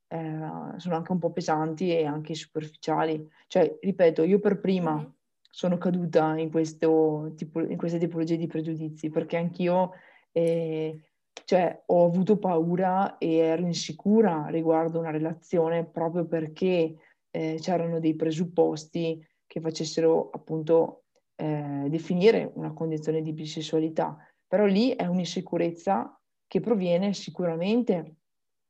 eh, 0.08 0.38
sono 0.76 0.96
anche 0.96 1.12
un 1.12 1.18
po' 1.18 1.32
pesanti 1.32 1.90
e 1.94 2.06
anche 2.06 2.34
superficiali. 2.34 3.28
Cioè, 3.46 3.78
ripeto, 3.82 4.22
io 4.22 4.38
per 4.40 4.58
prima 4.60 4.94
mhm, 4.94 5.14
sono 5.50 5.76
caduta 5.76 6.36
in 6.38 6.50
questo 6.50 7.32
tipo, 7.36 7.60
in 7.60 7.76
queste 7.76 7.98
tipologie 7.98 8.36
di 8.38 8.46
pregiudizi 8.46 9.10
perché 9.10 9.36
anch'io 9.36 9.90
eh, 10.32 10.98
cioè, 11.44 11.82
ho 11.86 12.04
avuto 12.06 12.38
paura 12.38 13.18
e 13.18 13.36
ero 13.36 13.62
insicura 13.62 14.46
riguardo 14.48 14.98
una 14.98 15.10
relazione 15.10 15.84
proprio 15.84 16.26
perché 16.26 16.94
eh, 17.34 17.58
c'erano 17.60 17.98
dei 17.98 18.14
presupposti 18.14 19.20
che 19.44 19.60
facessero 19.60 20.30
appunto 20.30 21.06
eh, 21.34 21.86
definire 21.88 22.52
una 22.54 22.72
condizione 22.72 23.22
di 23.22 23.32
bisessualità. 23.32 24.16
Però 24.46 24.66
lì 24.66 24.90
è 24.90 25.04
un'insicurezza 25.06 26.16
che 26.46 26.60
proviene 26.60 27.12
sicuramente 27.12 28.18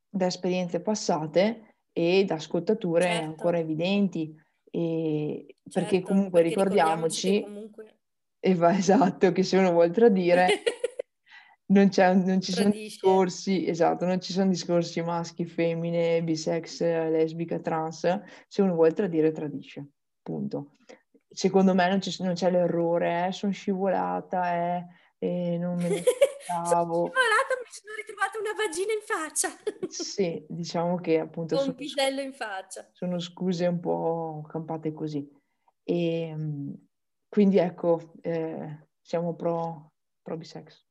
da 0.09 0.25
esperienze 0.25 0.81
passate 0.81 1.75
e 1.91 2.25
da 2.25 2.39
scottature 2.39 3.09
ancora 3.09 3.57
certo, 3.57 3.71
evidenti. 3.71 4.35
E 4.71 5.57
perché 5.71 5.97
certo, 5.97 6.07
comunque 6.07 6.41
perché 6.41 6.55
ricordiamoci 6.55 7.29
ricordiamoci, 7.29 7.43
comunque 7.43 7.99
e 8.39 8.55
va 8.55 8.73
esatto, 8.77 9.31
che 9.31 9.43
se 9.43 9.57
uno 9.57 9.71
vuol 9.71 9.91
tradire 9.91 10.47
non, 11.67 11.89
c'è- 11.89 12.13
non 12.13 12.41
ci 12.41 12.51
sono 12.51 12.69
discorsi, 12.69 13.67
esatto, 13.67 14.05
non 14.05 14.21
ci 14.21 14.31
sono 14.33 14.49
discorsi 14.49 15.01
maschi, 15.01 15.45
femmine, 15.45 16.21
bisex, 16.23 16.81
lesbica, 16.81 17.59
trans. 17.59 18.07
Se 18.47 18.61
uno 18.61 18.73
vuole 18.75 18.93
tradire, 18.93 19.31
tradisce. 19.31 19.85
Punto. 20.21 20.71
Secondo 21.27 21.73
me 21.73 21.89
non, 21.89 22.01
ci- 22.01 22.23
non 22.23 22.33
c'è 22.33 22.49
l'errore, 22.51 23.27
eh, 23.27 23.31
sono 23.31 23.51
scivolata, 23.51 24.53
eh, 24.77 24.85
e 25.17 25.57
non 25.57 25.75
me 25.77 25.89
ne 25.89 26.03
Sono 26.45 26.59
aspettavo. 26.59 26.93
scivolata, 26.93 27.55
mi 27.59 27.71
sono 27.71 27.93
ritrovata 27.95 28.39
una 28.39 28.53
vagina 28.55 28.93
in 28.93 29.01
faccia. 29.03 29.49
Sì, 29.87 30.45
diciamo 30.47 30.97
che 30.97 31.19
appunto 31.19 31.55
O 31.55 31.57
un 31.57 31.63
sono, 31.63 31.75
pisello 31.75 32.21
in 32.21 32.33
faccia. 32.33 32.87
sono 32.93 33.19
scuse 33.19 33.65
un 33.67 33.79
po' 33.79 34.45
campate 34.47 34.93
così. 34.93 35.27
E 35.83 36.33
mm, 36.35 36.73
quindi 37.27 37.57
ecco, 37.57 38.13
eh, 38.21 38.87
siamo 39.01 39.35
pro, 39.35 39.93
pro 40.21 40.37
bisex. 40.37 40.84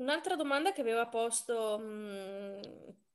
Un'altra 0.00 0.34
domanda 0.34 0.72
che 0.72 0.80
aveva 0.80 1.06
posto 1.06 1.78
mh, 1.78 2.60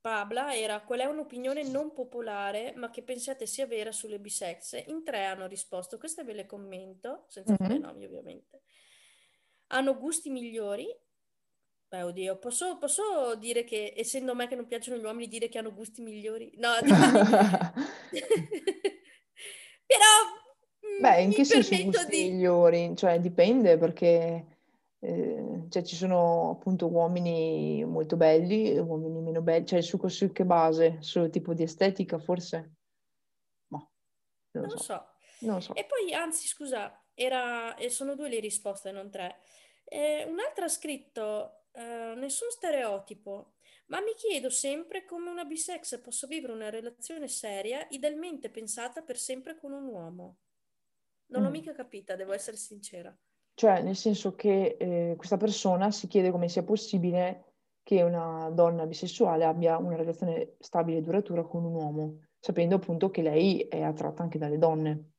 Pabla 0.00 0.54
era 0.56 0.80
qual 0.82 1.00
è 1.00 1.04
un'opinione 1.04 1.64
non 1.64 1.92
popolare 1.92 2.72
ma 2.76 2.90
che 2.90 3.02
pensiate 3.02 3.44
sia 3.46 3.66
vera 3.66 3.90
sulle 3.90 4.20
bisex? 4.20 4.84
In 4.86 5.02
tre 5.02 5.24
hanno 5.24 5.48
risposto, 5.48 5.98
queste 5.98 6.22
ve 6.22 6.32
le 6.32 6.46
commento, 6.46 7.24
senza 7.26 7.56
fare 7.56 7.74
Mhm. 7.74 7.80
nomi 7.82 8.04
ovviamente. 8.04 8.62
Hanno 9.68 9.98
gusti 9.98 10.30
migliori. 10.30 10.86
Beh, 11.88 12.02
oddio, 12.02 12.38
posso, 12.38 12.78
posso 12.78 13.34
dire 13.36 13.64
che, 13.64 13.92
essendo 13.96 14.34
me 14.36 14.46
che 14.46 14.54
non 14.54 14.66
piacciono 14.68 14.96
gli 14.96 15.04
uomini, 15.04 15.26
dire 15.28 15.48
che 15.48 15.58
hanno 15.58 15.72
gusti 15.74 16.02
migliori? 16.02 16.52
No, 16.56 16.70
dai. 16.82 16.86
Però 19.86 20.04
Beh, 21.00 21.18
mm, 21.18 21.24
in 21.24 21.32
che 21.32 21.44
senso 21.44 21.82
gusti 21.82 22.06
di... 22.10 22.30
migliori? 22.30 22.94
Cioè, 22.96 23.18
dipende 23.20 23.76
perché 23.76 24.55
eh, 25.06 25.66
cioè, 25.70 25.82
ci 25.82 25.94
sono 25.96 26.50
appunto 26.50 26.88
uomini 26.88 27.84
molto 27.84 28.16
belli 28.16 28.70
e 28.72 28.78
uomini 28.80 29.20
meno 29.20 29.40
belli. 29.42 29.66
Cioè, 29.66 29.80
su, 29.82 29.98
su 30.08 30.32
che 30.32 30.44
base? 30.44 30.98
Sul 31.00 31.30
tipo 31.30 31.54
di 31.54 31.62
estetica, 31.62 32.18
forse? 32.18 32.74
Non 33.68 34.64
lo 34.64 34.68
Non 34.68 34.68
lo 34.70 34.76
so. 34.78 34.82
so. 34.84 35.06
Non 35.40 35.62
so. 35.62 35.74
E 35.74 35.84
poi, 35.84 36.12
anzi, 36.14 36.46
scusa, 36.48 37.04
era, 37.14 37.74
e 37.76 37.90
sono 37.90 38.14
due 38.14 38.28
le 38.30 38.40
risposte, 38.40 38.90
non 38.90 39.10
tre. 39.10 39.36
Eh, 39.84 40.24
un'altra 40.24 40.64
ha 40.64 40.68
scritto, 40.68 41.66
eh, 41.72 42.14
nessun 42.16 42.50
stereotipo, 42.50 43.52
ma 43.88 44.00
mi 44.00 44.14
chiedo 44.16 44.48
sempre 44.50 45.04
come 45.04 45.30
una 45.30 45.44
bisex 45.44 46.00
possa 46.00 46.26
vivere 46.26 46.52
una 46.54 46.70
relazione 46.70 47.28
seria, 47.28 47.86
idealmente 47.90 48.48
pensata 48.50 49.02
per 49.02 49.18
sempre 49.18 49.56
con 49.58 49.72
un 49.72 49.84
uomo. 49.86 50.38
Non 51.26 51.42
l'ho 51.42 51.48
Mm. 51.48 51.52
mica 51.52 51.72
capita, 51.74 52.16
devo 52.16 52.32
essere 52.32 52.56
sincera. 52.56 53.14
Cioè, 53.58 53.80
nel 53.80 53.96
senso 53.96 54.34
che 54.34 54.76
eh, 54.78 55.14
questa 55.16 55.38
persona 55.38 55.90
si 55.90 56.08
chiede 56.08 56.30
come 56.30 56.46
sia 56.46 56.62
possibile 56.62 57.54
che 57.82 58.02
una 58.02 58.50
donna 58.50 58.84
bisessuale 58.84 59.46
abbia 59.46 59.78
una 59.78 59.96
relazione 59.96 60.56
stabile 60.58 60.98
e 60.98 61.00
duratura 61.00 61.42
con 61.42 61.64
un 61.64 61.72
uomo, 61.72 62.18
sapendo 62.38 62.74
appunto 62.74 63.08
che 63.08 63.22
lei 63.22 63.60
è 63.60 63.80
attratta 63.80 64.22
anche 64.22 64.36
dalle 64.36 64.58
donne. 64.58 65.12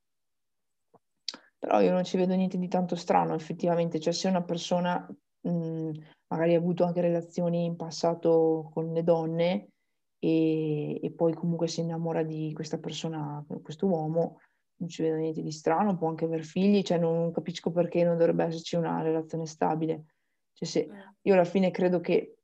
Però 1.58 1.80
io 1.80 1.90
non 1.90 2.04
ci 2.04 2.16
vedo 2.16 2.36
niente 2.36 2.58
di 2.58 2.68
tanto 2.68 2.94
strano 2.94 3.34
effettivamente, 3.34 3.98
cioè 3.98 4.12
se 4.12 4.28
una 4.28 4.44
persona 4.44 5.04
mh, 5.40 5.90
magari 6.28 6.54
ha 6.54 6.58
avuto 6.58 6.84
anche 6.84 7.00
relazioni 7.00 7.64
in 7.64 7.74
passato 7.74 8.70
con 8.72 8.92
le 8.92 9.02
donne 9.02 9.70
e, 10.20 11.04
e 11.04 11.10
poi 11.10 11.34
comunque 11.34 11.66
si 11.66 11.80
innamora 11.80 12.22
di 12.22 12.52
questa 12.54 12.78
persona, 12.78 13.44
questo 13.64 13.88
uomo, 13.88 14.38
non 14.78 14.88
ci 14.88 15.02
vedo 15.02 15.16
niente 15.16 15.42
di 15.42 15.52
strano, 15.52 15.96
può 15.96 16.08
anche 16.08 16.24
aver 16.24 16.44
figli, 16.44 16.82
cioè 16.82 16.98
non 16.98 17.32
capisco 17.32 17.70
perché 17.70 18.04
non 18.04 18.16
dovrebbe 18.16 18.44
esserci 18.44 18.76
una 18.76 19.02
relazione 19.02 19.46
stabile. 19.46 20.04
Cioè 20.52 20.68
se, 20.68 20.78
eh. 20.80 20.88
io 21.22 21.34
alla 21.34 21.44
fine 21.44 21.70
credo 21.70 22.00
che 22.00 22.38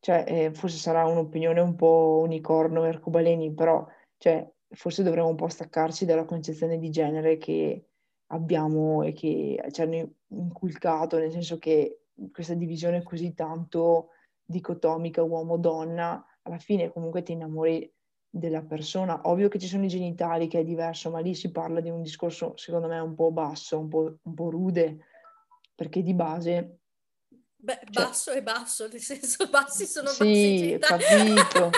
cioè, 0.00 0.24
eh, 0.26 0.54
forse 0.54 0.78
sarà 0.78 1.04
un'opinione 1.06 1.60
un 1.60 1.74
po' 1.74 2.20
unicorno 2.24 2.84
e 2.84 2.88
arcobaleni, 2.88 3.52
però 3.52 3.86
cioè, 4.16 4.50
forse 4.68 5.02
dovremmo 5.02 5.28
un 5.28 5.36
po' 5.36 5.48
staccarci 5.48 6.04
dalla 6.06 6.24
concezione 6.24 6.78
di 6.78 6.90
genere 6.90 7.36
che 7.36 7.84
abbiamo 8.28 9.02
e 9.02 9.12
che 9.12 9.62
ci 9.70 9.82
hanno 9.82 10.12
inculcato, 10.28 11.18
nel 11.18 11.30
senso 11.30 11.58
che 11.58 12.04
questa 12.32 12.54
divisione 12.54 13.02
così 13.02 13.34
tanto 13.34 14.10
dicotomica 14.42 15.22
uomo-donna, 15.22 16.24
alla 16.42 16.58
fine 16.58 16.90
comunque 16.90 17.22
ti 17.22 17.32
innamori 17.32 17.90
della 18.30 18.62
persona. 18.62 19.20
Ovvio 19.24 19.48
che 19.48 19.58
ci 19.58 19.66
sono 19.66 19.84
i 19.84 19.88
genitali 19.88 20.46
che 20.46 20.60
è 20.60 20.64
diverso, 20.64 21.10
ma 21.10 21.18
lì 21.18 21.34
si 21.34 21.50
parla 21.50 21.80
di 21.80 21.90
un 21.90 22.00
discorso 22.00 22.56
secondo 22.56 22.86
me 22.86 22.98
un 23.00 23.14
po' 23.14 23.32
basso, 23.32 23.78
un 23.78 23.88
po', 23.88 24.16
un 24.22 24.34
po 24.34 24.50
rude, 24.50 24.98
perché 25.74 26.02
di 26.02 26.14
base 26.14 26.80
Beh, 27.62 27.80
cioè, 27.90 28.06
basso 28.06 28.32
e 28.32 28.42
basso, 28.42 28.88
nel 28.88 29.00
senso 29.00 29.46
bassi 29.50 29.84
sono 29.84 30.08
sì, 30.08 30.78
bassi. 30.78 31.04
Sì, 31.04 31.34
capito. 31.34 31.70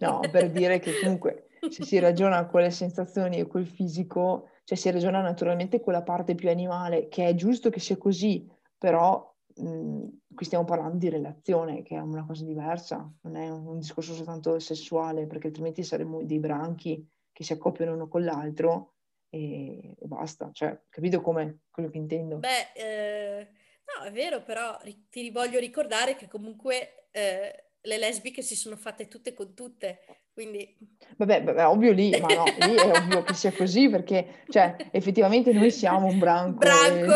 no, 0.00 0.20
per 0.30 0.50
dire 0.50 0.78
che 0.78 0.98
comunque 1.00 1.48
se 1.68 1.84
si 1.84 1.98
ragiona 1.98 2.46
con 2.46 2.62
le 2.62 2.70
sensazioni 2.70 3.38
e 3.38 3.46
col 3.46 3.66
fisico, 3.66 4.48
cioè 4.64 4.78
si 4.78 4.90
ragiona 4.90 5.20
naturalmente 5.20 5.80
con 5.80 5.92
la 5.92 6.02
parte 6.02 6.34
più 6.34 6.48
animale, 6.48 7.08
che 7.08 7.28
è 7.28 7.34
giusto 7.34 7.68
che 7.68 7.78
sia 7.78 7.98
così, 7.98 8.48
però 8.78 9.32
mh, 9.54 10.06
qui 10.34 10.44
stiamo 10.44 10.64
parlando 10.64 10.96
di 10.96 11.08
relazione, 11.08 11.82
che 11.82 11.96
è 11.96 12.00
una 12.00 12.24
cosa 12.24 12.44
diversa, 12.44 13.10
non 13.22 13.36
è 13.36 13.48
un, 13.50 13.78
discorso 13.78 14.14
soltanto 14.14 14.58
sessuale, 14.58 15.26
perché 15.26 15.48
altrimenti 15.48 15.82
saremmo 15.82 16.22
dei 16.22 16.38
branchi 16.38 17.06
che 17.32 17.44
si 17.44 17.52
accoppiano 17.52 17.94
uno 17.94 18.08
con 18.08 18.24
l'altro 18.24 18.94
e, 19.28 19.96
e 19.98 20.06
basta. 20.06 20.50
Cioè, 20.52 20.82
capito 20.88 21.20
come 21.20 21.60
quello 21.70 21.88
che 21.88 21.98
intendo? 21.98 22.38
Beh, 22.38 22.72
eh 22.74 23.48
No, 23.96 24.04
è 24.04 24.12
vero, 24.12 24.42
però 24.42 24.78
ti 25.10 25.30
voglio 25.30 25.58
ricordare 25.58 26.16
che 26.16 26.28
comunque 26.28 27.08
eh, 27.10 27.72
le 27.80 27.98
lesbiche 27.98 28.42
si 28.42 28.56
sono 28.56 28.76
fatte 28.76 29.08
tutte 29.08 29.34
con 29.34 29.54
tutte, 29.54 30.00
quindi... 30.32 30.76
Vabbè, 31.16 31.44
vabbè, 31.44 31.66
ovvio 31.66 31.92
lì, 31.92 32.10
ma 32.18 32.26
no, 32.34 32.44
lì 32.44 32.74
è 32.74 32.90
ovvio 32.98 33.22
che 33.22 33.34
sia 33.34 33.52
così 33.52 33.88
perché, 33.88 34.44
cioè, 34.48 34.74
effettivamente 34.90 35.52
noi 35.52 35.70
siamo 35.70 36.06
un 36.06 36.18
branco. 36.18 36.58
branco 36.58 37.12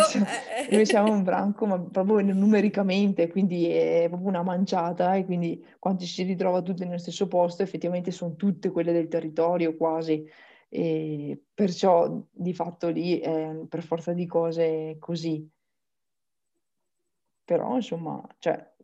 e, 0.69 0.75
noi 0.75 0.85
siamo 0.85 1.13
un 1.13 1.23
branco, 1.23 1.67
ma 1.67 1.81
proprio 1.81 2.21
numericamente, 2.21 3.29
quindi 3.29 3.67
è 3.69 4.05
proprio 4.09 4.29
una 4.29 4.43
manciata 4.43 5.15
e 5.15 5.25
quindi 5.25 5.65
quando 5.79 6.03
ci 6.03 6.09
si 6.09 6.23
ritrova 6.25 6.61
tutte 6.61 6.85
nello 6.85 6.99
stesso 6.99 7.27
posto, 7.27 7.63
effettivamente 7.63 8.11
sono 8.11 8.37
tutte 8.37 8.71
quelle 8.71 8.93
del 8.93 9.09
territorio 9.09 9.77
quasi. 9.77 10.29
E 10.69 11.41
perciò 11.55 12.23
di 12.31 12.53
fatto 12.53 12.89
lì 12.89 13.19
è 13.19 13.55
per 13.69 13.83
forza 13.83 14.13
di 14.13 14.27
cose 14.27 14.97
così. 14.99 15.49
Però, 17.45 17.77
insomma, 17.77 18.23
cioè, 18.39 18.75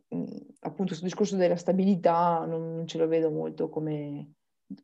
appunto, 0.59 0.87
questo 0.87 1.05
discorso 1.05 1.35
della 1.35 1.55
stabilità 1.55 2.45
non, 2.45 2.75
non 2.75 2.87
ce 2.87 2.97
lo 2.97 3.07
vedo 3.07 3.29
molto 3.29 3.69
come, 3.69 4.33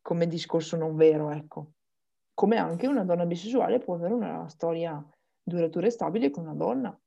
come, 0.02 0.28
discorso 0.28 0.78
non 0.78 0.96
vero, 0.96 1.30
ecco. 1.32 1.74
Come 2.34 2.58
anche 2.58 2.88
una 2.88 3.04
donna 3.04 3.26
bisessuale 3.26 3.80
può 3.80 3.96
avere 3.96 4.14
una 4.14 4.48
storia 4.50 5.04
duratura 5.42 5.88
e 5.88 5.92
stabile 5.92 6.30
con 6.30 6.44
una 6.44 6.54
donna. 6.54 7.00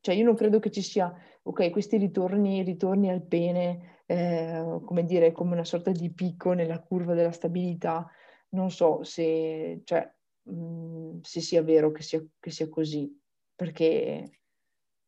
Cioè, 0.00 0.14
io 0.14 0.24
non 0.24 0.34
credo 0.34 0.58
che 0.58 0.70
ci 0.70 0.82
sia, 0.82 1.12
ok, 1.42 1.70
questi 1.70 1.96
ritorni, 1.96 2.62
ritorni 2.62 3.08
al 3.08 3.22
pene, 3.22 4.00
eh, 4.06 4.80
come 4.84 5.04
dire, 5.04 5.32
come 5.32 5.52
una 5.52 5.64
sorta 5.64 5.90
di 5.90 6.12
picco 6.12 6.52
nella 6.52 6.80
curva 6.80 7.14
della 7.14 7.32
stabilità. 7.32 8.08
Non 8.50 8.70
so 8.70 9.04
se, 9.04 9.80
cioè, 9.84 10.12
mh, 10.42 11.20
se 11.22 11.40
sia 11.40 11.62
vero 11.62 11.90
che 11.92 12.02
sia, 12.02 12.24
che 12.38 12.50
sia 12.50 12.68
così, 12.68 13.16
perché 13.54 14.40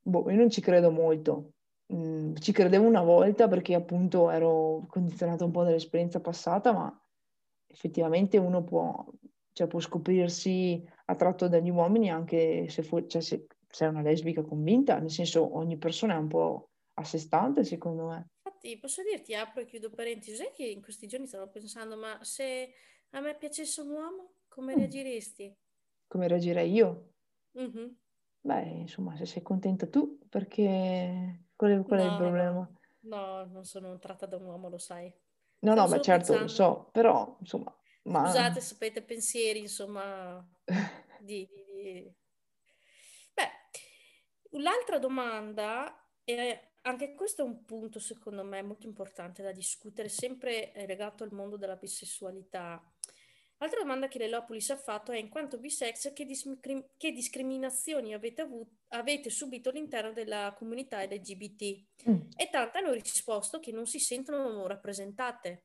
boh, 0.01 0.31
io 0.31 0.37
non 0.37 0.51
ci 0.51 0.61
credo 0.61 0.91
molto. 0.91 1.55
Mm, 1.93 2.37
ci 2.37 2.53
credevo 2.53 2.87
una 2.87 3.03
volta 3.03 3.47
perché 3.47 3.75
appunto 3.75 4.31
ero 4.31 4.87
condizionata 4.89 5.45
un 5.45 5.51
po' 5.51 5.65
dall'esperienza 5.65 6.21
passata, 6.21 6.73
ma 6.73 7.05
effettivamente 7.67 8.39
uno 8.39 8.65
può, 8.65 9.05
cioè, 9.53 9.67
può 9.67 9.81
scoprirsi 9.81 10.83
attratto 11.07 11.49
dagli 11.49 11.69
uomini 11.71 12.11
anche 12.11 12.69
se, 12.69 12.83
fu- 12.83 13.07
cioè, 13.07 13.21
se, 13.21 13.47
se 13.69 13.85
è 13.85 13.89
una 13.89 14.01
lesbica 14.01 14.43
convinta, 14.43 14.99
nel 14.99 15.11
senso 15.11 15.57
ogni 15.57 15.77
persona 15.77 16.15
è 16.15 16.19
un 16.19 16.29
po' 16.29 16.71
a 16.95 17.05
sé 17.05 17.19
stante 17.19 17.65
secondo 17.65 18.07
me. 18.07 18.29
Infatti 18.47 18.79
posso 18.79 19.03
dirti, 19.03 19.35
apro 19.35 19.61
e 19.61 19.67
chiudo 19.67 19.91
parentesi, 19.91 20.37
sai 20.37 20.53
che 20.55 20.65
in 20.65 20.81
questi 20.81 21.07
giorni 21.07 21.27
stavo 21.27 21.49
pensando, 21.49 21.97
ma 21.97 22.19
se 22.23 22.73
a 23.11 23.21
me 23.21 23.37
piacesse 23.37 23.83
un 23.83 23.91
uomo, 23.91 24.33
come 24.49 24.75
mm. 24.75 24.79
reagiresti? 24.79 25.57
Come 26.07 26.29
reagirei 26.29 26.73
io? 26.73 27.13
Mm-hmm. 27.59 27.89
Beh, 28.41 28.69
insomma, 28.69 29.17
se 29.17 29.27
sei 29.27 29.43
contenta 29.43 29.87
tu, 29.87 30.19
perché 30.29 31.44
qual 31.57 31.73
è, 31.73 31.83
qual 31.85 32.01
è 32.01 32.05
il 32.05 32.15
No, 32.15 32.17
problema? 32.17 32.69
no, 33.03 33.45
non 33.47 33.65
sono 33.65 33.99
tratta 33.99 34.27
da 34.27 34.37
un 34.37 34.45
uomo, 34.45 34.69
lo 34.69 34.79
sai. 34.79 35.13
No, 35.63 35.75
Stavo 35.75 35.87
no, 35.87 35.87
solo 35.87 36.03
certo, 36.03 36.39
lo 36.39 36.47
so, 36.49 36.89
però, 36.93 37.37
insomma, 37.41 37.75
ma... 38.05 38.23
scusate, 38.23 38.61
sapete, 38.61 39.03
pensieri, 39.03 39.61
insomma, 39.61 40.45
di, 41.19 41.49
di- 41.77 42.15
Beh, 43.35 44.61
l'altra 44.63 44.99
domanda, 44.99 46.09
è, 46.25 46.73
anche 46.83 47.15
questo 47.15 47.43
è 47.43 47.45
un 47.45 47.65
punto 47.65 47.99
secondo 47.99 48.45
me 48.45 48.63
molto 48.63 48.87
importante 48.87 49.43
da 49.43 49.53
discutere, 49.53 50.09
sempre 50.09 50.73
legato 50.87 51.25
al 51.25 51.33
mondo 51.33 51.57
della 51.57 51.77
bisessualità. 51.77 52.83
L'altra 53.65 53.81
domanda 53.81 54.09
che 54.09 54.19
l'Elopolis 54.19 54.69
ha 54.69 54.77
fatto 54.77 55.11
è 55.11 55.17
in 55.17 55.31
quanto 55.31 55.59
bisex 55.59 56.13
che, 56.13 56.27
discrim- 56.27 56.87
che 56.99 57.13
discriminazioni 57.13 58.13
avete, 58.13 58.43
avuto, 58.43 58.73
avete, 58.89 59.31
subito 59.31 59.71
all'interno 59.71 60.13
della 60.13 60.55
comunità 60.55 61.03
LGBT? 61.03 61.83
Mm. 62.11 62.21
E 62.37 62.51
tante 62.51 62.77
hanno 62.77 62.93
risposto 62.93 63.61
che 63.61 63.73
non 63.73 63.87
si 63.87 64.01
sentono 64.01 64.67
rappresentate 64.67 65.65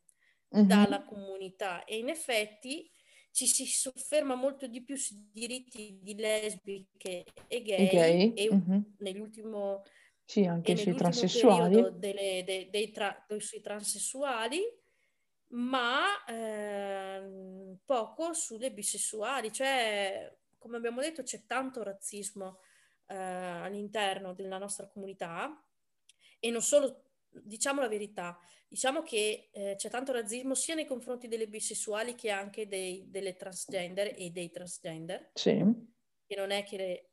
mm-hmm. 0.55 0.65
dalla 0.65 1.03
comunità 1.03 1.83
e 1.83 1.97
in 1.97 2.07
effetti 2.07 2.89
ci 3.31 3.47
si 3.47 3.65
sofferma 3.65 4.33
molto 4.33 4.67
di 4.67 4.81
più 4.81 4.95
sui 4.95 5.29
diritti 5.33 5.99
di 6.01 6.15
lesbiche 6.15 7.25
e 7.49 7.62
gay, 7.62 7.85
okay. 7.85 8.33
e 8.33 8.49
mm-hmm. 8.49 8.81
nell'ultimo, 8.99 9.83
sì, 10.23 10.45
anche 10.45 10.77
sui 10.77 10.95
transessuali. 10.95 11.85
Delle, 11.97 12.69
dei 12.69 12.91
tra, 12.91 13.25
sui 13.39 13.59
transessuali 13.59 14.62
ma 15.49 16.23
ehm, 16.27 17.79
poco 17.85 18.33
sulle 18.33 18.71
bisessuali, 18.71 19.51
cioè 19.51 20.35
come 20.57 20.77
abbiamo 20.77 21.01
detto 21.01 21.23
c'è 21.23 21.45
tanto 21.45 21.81
razzismo 21.83 22.59
eh, 23.07 23.15
all'interno 23.15 24.33
della 24.33 24.57
nostra 24.57 24.88
comunità 24.88 25.63
e 26.39 26.49
non 26.51 26.62
solo, 26.62 27.12
diciamo 27.29 27.81
la 27.81 27.88
verità, 27.88 28.38
diciamo 28.67 29.01
che 29.01 29.49
eh, 29.51 29.75
c'è 29.77 29.89
tanto 29.89 30.12
razzismo 30.12 30.53
sia 30.53 30.75
nei 30.75 30.85
confronti 30.85 31.27
delle 31.27 31.47
bisessuali 31.47 32.15
che 32.15 32.29
anche 32.29 32.67
dei, 32.67 33.09
delle 33.09 33.35
transgender 33.35 34.13
e 34.15 34.29
dei 34.29 34.51
transgender. 34.51 35.31
Sì. 35.33 35.57
E 36.31 36.35
non 36.35 36.51
è 36.51 36.63
che 36.63 36.77
le, 36.77 37.09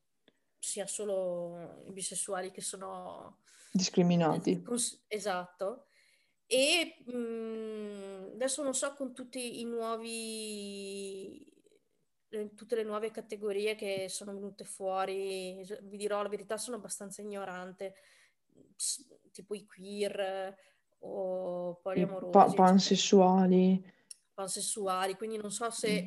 sia 0.59 0.87
solo 0.87 1.83
i 1.87 1.93
bisessuali 1.93 2.51
che 2.51 2.61
sono 2.61 3.39
discriminati. 3.73 4.63
esatto. 5.07 5.87
E 6.47 7.03
mh, 7.05 7.13
mhmm, 7.13 8.31
adesso 8.35 8.63
non 8.63 8.75
so 8.75 8.93
con 8.95 9.13
tutti 9.13 9.61
i 9.61 9.65
nuovi, 9.65 11.45
tutte 12.55 12.77
le 12.77 12.85
nuove 12.85 13.11
categorie 13.11 13.75
che 13.75 14.09
sono 14.09 14.33
venute 14.33 14.65
fuori, 14.65 15.65
vi 15.83 15.97
dirò 15.97 16.23
la 16.23 16.29
verità, 16.29 16.57
sono 16.57 16.77
abbastanza 16.77 17.23
ignorante, 17.23 17.95
tipo 19.33 19.55
i 19.55 19.65
queer 19.65 20.55
o 21.01 21.77
poliamorosi. 21.83 22.31
Pa- 22.31 22.53
pansessuali. 22.53 23.95
Pansessuali, 24.35 25.17
quindi 25.17 25.39
non 25.39 25.51
so 25.51 25.71
se 25.71 26.03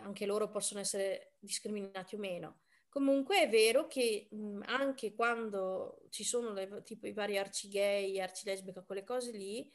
mm. 0.00 0.04
anche 0.04 0.26
loro 0.26 0.50
possono 0.50 0.80
essere 0.80 1.34
discriminati 1.38 2.16
o 2.16 2.18
meno. 2.18 2.60
Comunque 2.96 3.42
è 3.42 3.48
vero 3.50 3.86
che 3.88 4.26
mh, 4.30 4.62
anche 4.68 5.14
quando 5.14 5.98
ci 6.08 6.24
sono 6.24 6.54
le, 6.54 6.82
tipo 6.82 7.06
i 7.06 7.12
vari 7.12 7.36
arci 7.36 7.68
gay, 7.68 8.18
arci 8.18 8.46
lesbica, 8.46 8.80
quelle 8.80 9.04
cose 9.04 9.32
lì, 9.32 9.70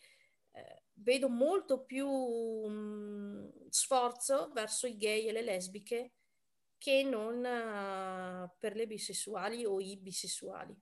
eh, 0.54 0.82
vedo 0.94 1.30
molto 1.30 1.84
più 1.84 2.10
mh, 2.10 3.68
sforzo 3.70 4.50
verso 4.56 4.88
i 4.88 4.98
gay 4.98 5.28
e 5.28 5.34
le 5.34 5.44
lesbiche 5.44 6.14
che 6.80 7.04
non 7.04 7.38
uh, 7.38 8.50
per 8.58 8.76
le 8.76 8.88
bisessuali 8.88 9.66
o 9.66 9.80
i 9.80 9.98
bisessuali. 9.98 10.76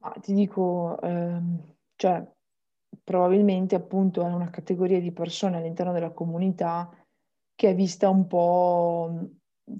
Ma 0.00 0.10
ti 0.20 0.34
dico, 0.34 1.00
ehm, 1.00 1.76
cioè, 1.96 2.30
probabilmente 3.02 3.74
appunto 3.74 4.20
è 4.20 4.26
una 4.30 4.50
categoria 4.50 5.00
di 5.00 5.12
persone 5.12 5.56
all'interno 5.56 5.94
della 5.94 6.10
comunità 6.12 6.94
che 7.54 7.70
è 7.70 7.74
vista 7.74 8.10
un 8.10 8.26
po' 8.26 9.30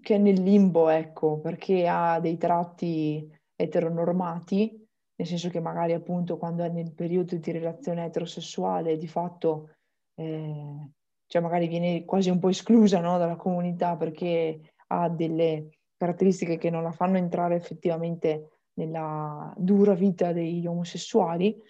che 0.01 0.15
è 0.15 0.19
nel 0.19 0.43
limbo, 0.43 0.89
ecco, 0.89 1.39
perché 1.41 1.87
ha 1.89 2.21
dei 2.21 2.37
tratti 2.37 3.29
eteronormati, 3.55 4.87
nel 5.17 5.27
senso 5.27 5.49
che 5.49 5.61
magari 5.61 5.93
appunto 5.93 6.37
quando 6.37 6.65
è 6.65 6.69
nel 6.69 6.93
periodo 6.95 7.37
di 7.37 7.51
relazione 7.51 8.05
eterosessuale 8.05 8.97
di 8.97 9.09
fatto 9.09 9.71
eh, 10.15 10.91
cioè 11.29 11.43
magari 11.43 11.69
viene 11.69 12.05
quasi 12.05 12.31
un 12.31 12.39
po' 12.39 12.49
esclusa 12.49 13.01
no, 13.01 13.19
dalla 13.19 13.37
comunità 13.37 13.97
perché 13.97 14.73
ha 14.89 15.09
delle 15.11 15.69
caratteristiche 15.97 16.57
che 16.57 16.71
non 16.71 16.83
la 16.83 16.91
fanno 16.91 17.19
entrare 17.19 17.55
effettivamente 17.55 18.63
nella 18.75 19.53
dura 19.57 19.95
vita 19.95 20.33
degli 20.33 20.67
omosessuali. 20.67 21.61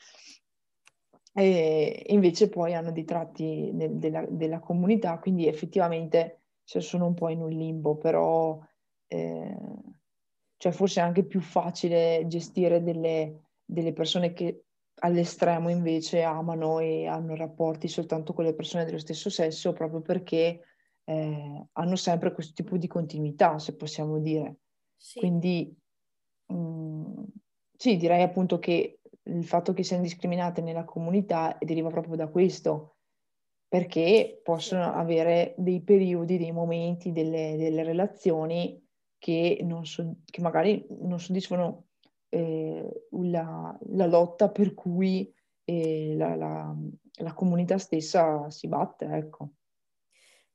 E 1.35 2.05
invece 2.09 2.49
poi 2.49 2.75
hanno 2.75 2.93
dei 2.93 3.05
tratti 3.05 3.71
del, 3.73 3.97
della, 3.97 4.25
della, 4.29 4.61
comunità, 4.61 5.19
quindi 5.19 5.47
effettivamente 5.47 6.38
cioè, 6.69 6.83
sono 6.83 7.07
un 7.07 7.15
po' 7.15 7.31
in 7.31 7.41
un 7.41 7.49
limbo, 7.49 7.97
però 7.97 8.61
eh, 9.07 9.57
cioè 10.59 10.71
forse 10.71 11.01
è 11.01 11.03
anche 11.03 11.25
più 11.25 11.41
facile 11.41 12.27
gestire 12.27 12.83
delle, 12.83 13.53
delle 13.65 13.95
persone 13.95 14.35
che 14.35 14.65
all'estremo 15.01 15.71
invece 15.71 16.21
amano 16.21 16.79
e 16.81 17.07
hanno 17.07 17.37
rapporti 17.37 17.89
soltanto 17.89 18.35
con 18.35 18.45
le 18.45 18.53
persone 18.53 18.85
dello 18.85 18.99
stesso 18.99 19.31
sesso 19.31 19.73
proprio 19.73 20.03
perché 20.03 20.61
eh, 21.05 21.69
hanno 21.73 21.97
sempre 21.97 22.35
questo 22.35 22.53
tipo 22.53 22.77
di 22.77 22.87
continuità, 22.87 23.59
se 23.59 23.75
possiamo 23.75 24.19
dire. 24.19 24.57
Sì. 24.95 25.21
Quindi 25.21 25.75
mh, 26.49 26.55
mm, 26.55 27.25
sì, 27.79 27.97
direi 27.97 28.21
appunto 28.21 28.59
che 28.59 29.01
il 29.23 29.45
fatto 29.47 29.73
che 29.73 29.83
siano 29.83 30.03
discriminate 30.03 30.61
nella 30.61 30.85
comunità 30.85 31.57
deriva 31.59 31.89
proprio 31.89 32.15
da 32.15 32.29
questo, 32.29 32.98
perché 33.69 34.41
possono 34.43 34.95
avere 34.95 35.55
dei 35.59 35.83
periodi, 35.83 36.39
dei 36.39 36.53
momenti, 36.53 37.13
delle, 37.13 37.55
delle 37.59 37.83
relazioni 37.83 38.83
che, 39.19 39.65
so, 39.83 40.17
che 40.25 40.41
magari 40.41 40.87
non 41.01 41.21
soddisfano 41.21 41.89
eh, 42.31 43.07
la, 43.11 43.79
la, 43.91 44.07
lotta 44.07 44.49
per 44.49 44.73
cui 44.73 45.33
eh, 45.65 46.15
la, 46.17 46.35
la, 46.35 46.75
la, 47.21 47.35
comunità 47.35 47.77
stessa 47.77 48.49
si 48.51 48.69
batte, 48.69 49.05
ecco. 49.05 49.51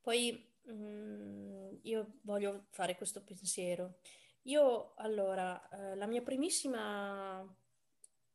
Poi 0.00 0.52
mh, 0.62 0.72
mm, 0.72 1.74
io 1.82 2.18
voglio 2.22 2.66
fare 2.70 2.96
questo 2.96 3.22
pensiero. 3.22 3.98
Io, 4.42 4.94
allora, 4.96 5.68
eh, 5.68 5.94
la 5.94 6.06
mia 6.06 6.20
primissima 6.20 7.46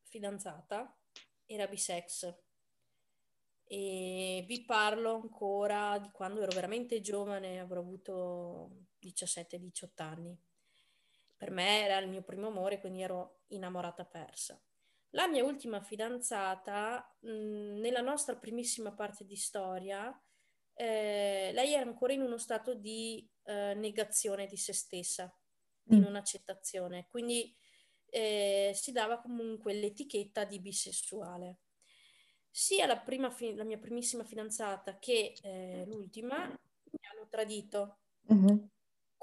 fidanzata 0.04 0.98
era 1.46 1.68
bisex 1.68 2.34
e 3.72 4.44
vi 4.48 4.66
parlo 4.66 5.14
ancora 5.14 6.00
di 6.00 6.10
quando 6.10 6.42
ero 6.42 6.52
veramente 6.56 7.02
giovane, 7.02 7.60
avrò 7.60 7.82
avuto 7.82 8.88
17-18 9.00 9.88
anni. 9.98 10.36
Per 11.38 11.52
me 11.52 11.84
era 11.84 12.00
il 12.00 12.10
mio 12.10 12.24
primo 12.24 12.48
amore, 12.48 12.80
quindi 12.80 13.04
ero 13.04 13.42
innamorata 13.50 14.06
persa. 14.06 14.60
La 15.12 15.28
mia 15.28 15.44
ultima 15.44 15.82
fidanzata, 15.82 17.16
mh, 17.20 17.80
nella 17.80 18.02
nostra 18.02 18.36
primissima 18.38 18.92
parte 18.92 19.24
di 19.24 19.36
storia, 19.36 20.20
eh, 20.74 21.52
lei 21.54 21.74
era 21.74 21.86
ancora 21.86 22.14
in 22.14 22.22
uno 22.22 22.40
stato 22.40 22.74
di 22.74 23.30
eh, 23.44 23.76
negazione 23.76 24.48
di 24.48 24.58
se 24.58 24.74
stessa, 24.74 25.32
di 25.84 25.98
mm. 25.98 26.02
non 26.02 26.16
accettazione, 26.16 27.06
quindi 27.08 27.56
eh, 28.08 28.72
si 28.74 28.92
dava 28.92 29.20
comunque 29.20 29.74
l'etichetta 29.74 30.44
di 30.44 30.60
bisessuale. 30.60 31.60
Sia 32.50 32.86
la, 32.86 32.98
prima 32.98 33.34
la 33.56 33.64
mia 33.64 33.78
primissima 33.78 34.24
fidanzata 34.24 34.98
che 34.98 35.36
eh, 35.42 35.86
l'ultima 35.88 36.48
mi 36.48 37.08
hanno 37.12 37.28
tradito. 37.30 38.00
Mm-hmm 38.32 38.58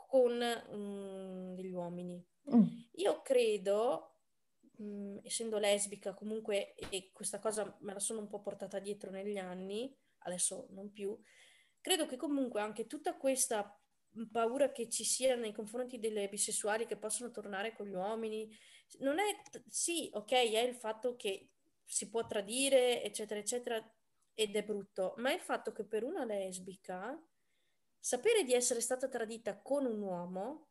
con 0.06 0.40
um, 0.68 1.54
degli 1.54 1.72
uomini. 1.72 2.24
Mm. 2.54 2.64
Io 2.92 3.22
credo, 3.22 4.20
um, 4.78 5.20
essendo 5.22 5.58
lesbica 5.58 6.14
comunque, 6.14 6.74
e 6.74 7.10
questa 7.12 7.38
cosa 7.38 7.76
me 7.80 7.92
la 7.92 7.98
sono 7.98 8.20
un 8.20 8.28
po' 8.28 8.40
portata 8.40 8.78
dietro 8.78 9.10
negli 9.10 9.36
anni, 9.36 9.94
adesso 10.18 10.68
non 10.70 10.92
più, 10.92 11.18
credo 11.80 12.06
che 12.06 12.16
comunque 12.16 12.60
anche 12.60 12.86
tutta 12.86 13.16
questa 13.16 13.78
paura 14.32 14.72
che 14.72 14.88
ci 14.88 15.04
sia 15.04 15.34
nei 15.34 15.52
confronti 15.52 15.98
delle 15.98 16.28
bisessuali 16.28 16.86
che 16.86 16.96
possono 16.96 17.30
tornare 17.30 17.74
con 17.74 17.86
gli 17.86 17.94
uomini, 17.94 18.48
non 19.00 19.18
è, 19.18 19.24
sì, 19.68 20.08
ok, 20.12 20.30
è 20.30 20.60
il 20.60 20.74
fatto 20.74 21.16
che 21.16 21.50
si 21.86 22.10
può 22.10 22.26
tradire, 22.26 23.02
eccetera, 23.02 23.40
eccetera, 23.40 23.94
ed 24.34 24.54
è 24.54 24.62
brutto, 24.62 25.14
ma 25.18 25.32
il 25.32 25.40
fatto 25.40 25.72
che 25.72 25.84
per 25.84 26.04
una 26.04 26.24
lesbica 26.24 27.18
sapere 27.98 28.44
di 28.44 28.52
essere 28.52 28.80
stata 28.80 29.08
tradita 29.08 29.58
con 29.58 29.86
un 29.86 30.00
uomo 30.02 30.68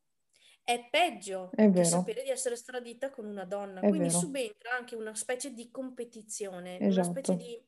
è 0.63 0.87
peggio 0.89 1.51
è 1.55 1.69
che 1.71 1.83
sapere 1.83 2.23
di 2.23 2.29
essere 2.29 2.55
tradita 2.55 3.11
con 3.11 3.25
una 3.25 3.45
donna. 3.45 3.81
È 3.81 3.87
Quindi 3.87 4.07
vero. 4.07 4.19
subentra 4.19 4.71
anche 4.71 4.95
una 4.95 5.13
specie 5.13 5.53
di 5.53 5.69
competizione, 5.69 6.79
esatto. 6.79 6.93
una 6.93 7.03
specie 7.03 7.35
di... 7.35 7.63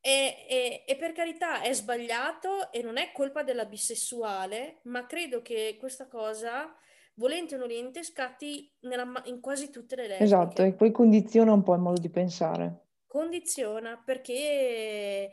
E, 0.00 0.46
e, 0.48 0.84
e, 0.86 0.96
per 0.96 1.12
carità 1.12 1.62
è 1.62 1.72
sbagliato 1.72 2.72
e 2.72 2.82
non 2.82 2.96
è 2.96 3.12
colpa 3.12 3.42
della 3.42 3.66
bisessuale, 3.66 4.80
ma 4.84 5.06
credo 5.06 5.42
che 5.42 5.76
questa 5.78 6.06
cosa, 6.06 6.76
volente 7.16 7.54
o 7.54 7.58
nolente, 7.58 8.02
scatti 8.02 8.72
nella, 8.80 9.22
in 9.26 9.40
quasi 9.40 9.70
tutte 9.70 9.96
le 9.96 10.02
lesbiche. 10.02 10.24
Esatto, 10.24 10.62
e 10.62 10.72
poi 10.72 10.90
condiziona 10.90 11.52
un 11.52 11.62
po' 11.62 11.74
il 11.74 11.80
modo 11.80 12.00
di 12.00 12.10
pensare. 12.10 12.86
Condiziona 13.06 14.00
perché 14.02 15.32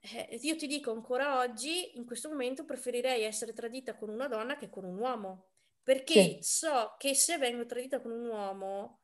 eh, 0.00 0.38
io 0.40 0.56
ti 0.56 0.66
dico 0.66 0.92
ancora 0.92 1.38
oggi, 1.38 1.96
in 1.96 2.04
questo 2.04 2.28
momento 2.28 2.64
preferirei 2.64 3.22
essere 3.22 3.52
tradita 3.52 3.96
con 3.96 4.08
una 4.08 4.28
donna 4.28 4.56
che 4.56 4.68
con 4.68 4.84
un 4.84 4.98
uomo, 4.98 5.46
perché 5.82 6.22
sì. 6.22 6.38
so 6.40 6.94
che 6.98 7.14
se 7.14 7.38
vengo 7.38 7.66
tradita 7.66 8.00
con 8.00 8.12
un 8.12 8.26
uomo 8.26 9.00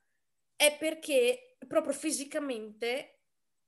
è 0.54 0.76
perché 0.78 1.56
proprio 1.66 1.92
fisicamente 1.92 3.20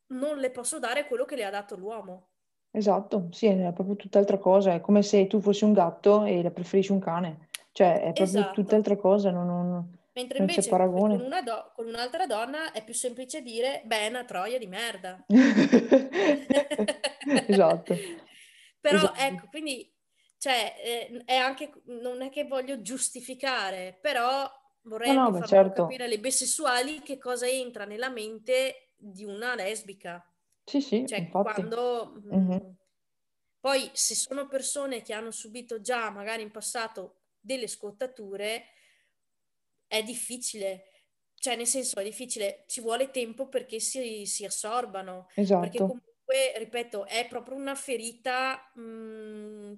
non 0.09 0.39
le 0.39 0.51
posso 0.51 0.79
dare 0.79 1.07
quello 1.07 1.25
che 1.25 1.37
le 1.37 1.45
ha 1.45 1.51
dato 1.51 1.77
l'uomo. 1.77 2.29
Esatto, 2.71 3.29
sì, 3.33 3.47
è 3.47 3.73
proprio 3.73 3.97
tutt'altra 3.97 4.39
cosa, 4.39 4.73
è 4.73 4.81
come 4.81 5.03
se 5.03 5.27
tu 5.27 5.41
fossi 5.41 5.65
un 5.65 5.73
gatto 5.73 6.25
e 6.25 6.43
la 6.43 6.51
preferisci 6.51 6.93
un 6.93 7.01
cane, 7.01 7.49
cioè 7.73 7.95
è 7.95 8.13
proprio 8.13 8.25
esatto. 8.25 8.63
tutt'altra 8.63 8.97
cosa, 8.97 9.31
non, 9.31 9.47
non, 9.47 9.99
Mentre 10.15 10.39
non 10.39 10.49
invece 10.49 10.69
con, 10.69 11.11
una 11.11 11.41
do- 11.41 11.73
con, 11.75 11.87
un'altra 11.87 12.27
donna 12.27 12.73
è 12.73 12.85
più 12.85 12.93
semplice 12.93 13.41
dire, 13.41 13.83
beh, 13.87 14.01
è 14.01 14.09
una 14.09 14.25
troia 14.25 14.59
di 14.59 14.67
merda. 14.67 15.25
esatto. 17.47 17.97
Però 18.79 18.97
esatto. 18.97 19.21
ecco, 19.21 19.47
quindi, 19.49 19.91
cioè, 20.37 20.75
eh, 20.85 21.23
è 21.25 21.37
anche, 21.37 21.73
non 21.87 22.21
è 22.21 22.29
che 22.31 22.45
voglio 22.45 22.83
giustificare, 22.83 23.97
però 24.03 24.51
vorrei 24.83 25.15
no, 25.15 25.29
no, 25.29 25.39
far 25.39 25.47
certo. 25.47 25.83
capire 25.83 26.05
alle 26.05 26.19
bisessuali 26.19 27.01
che 27.01 27.17
cosa 27.17 27.47
entra 27.47 27.85
nella 27.85 28.11
mente 28.11 28.91
di 28.97 29.25
una 29.25 29.55
lesbica. 29.55 30.21
Sì, 30.65 30.81
sì, 30.81 31.07
cioè, 31.07 31.21
infatti. 31.21 31.53
quando... 31.55 32.21
Mm-hmm. 32.27 32.59
Poi, 33.61 33.89
se 33.93 34.17
sono 34.17 34.49
persone 34.49 35.03
che 35.03 35.13
hanno 35.13 35.31
subito 35.31 35.81
già, 35.81 36.11
magari 36.11 36.43
in 36.43 36.51
passato, 36.51 37.22
delle 37.43 37.67
scottature 37.67 38.65
è 39.87 40.03
difficile, 40.03 40.85
cioè 41.35 41.57
nel 41.57 41.67
senso 41.67 41.99
è 41.99 42.05
difficile, 42.05 42.65
ci 42.67 42.81
vuole 42.81 43.11
tempo 43.11 43.49
perché 43.49 43.81
si, 43.81 44.25
si 44.25 44.45
assorbano, 44.45 45.27
esatto. 45.35 45.61
perché 45.61 45.79
comunque, 45.79 46.55
ripeto, 46.57 47.07
è 47.07 47.27
proprio 47.29 47.57
una 47.57 47.75
ferita, 47.75 48.71
mh, 48.75 48.81
mm, 48.81 49.73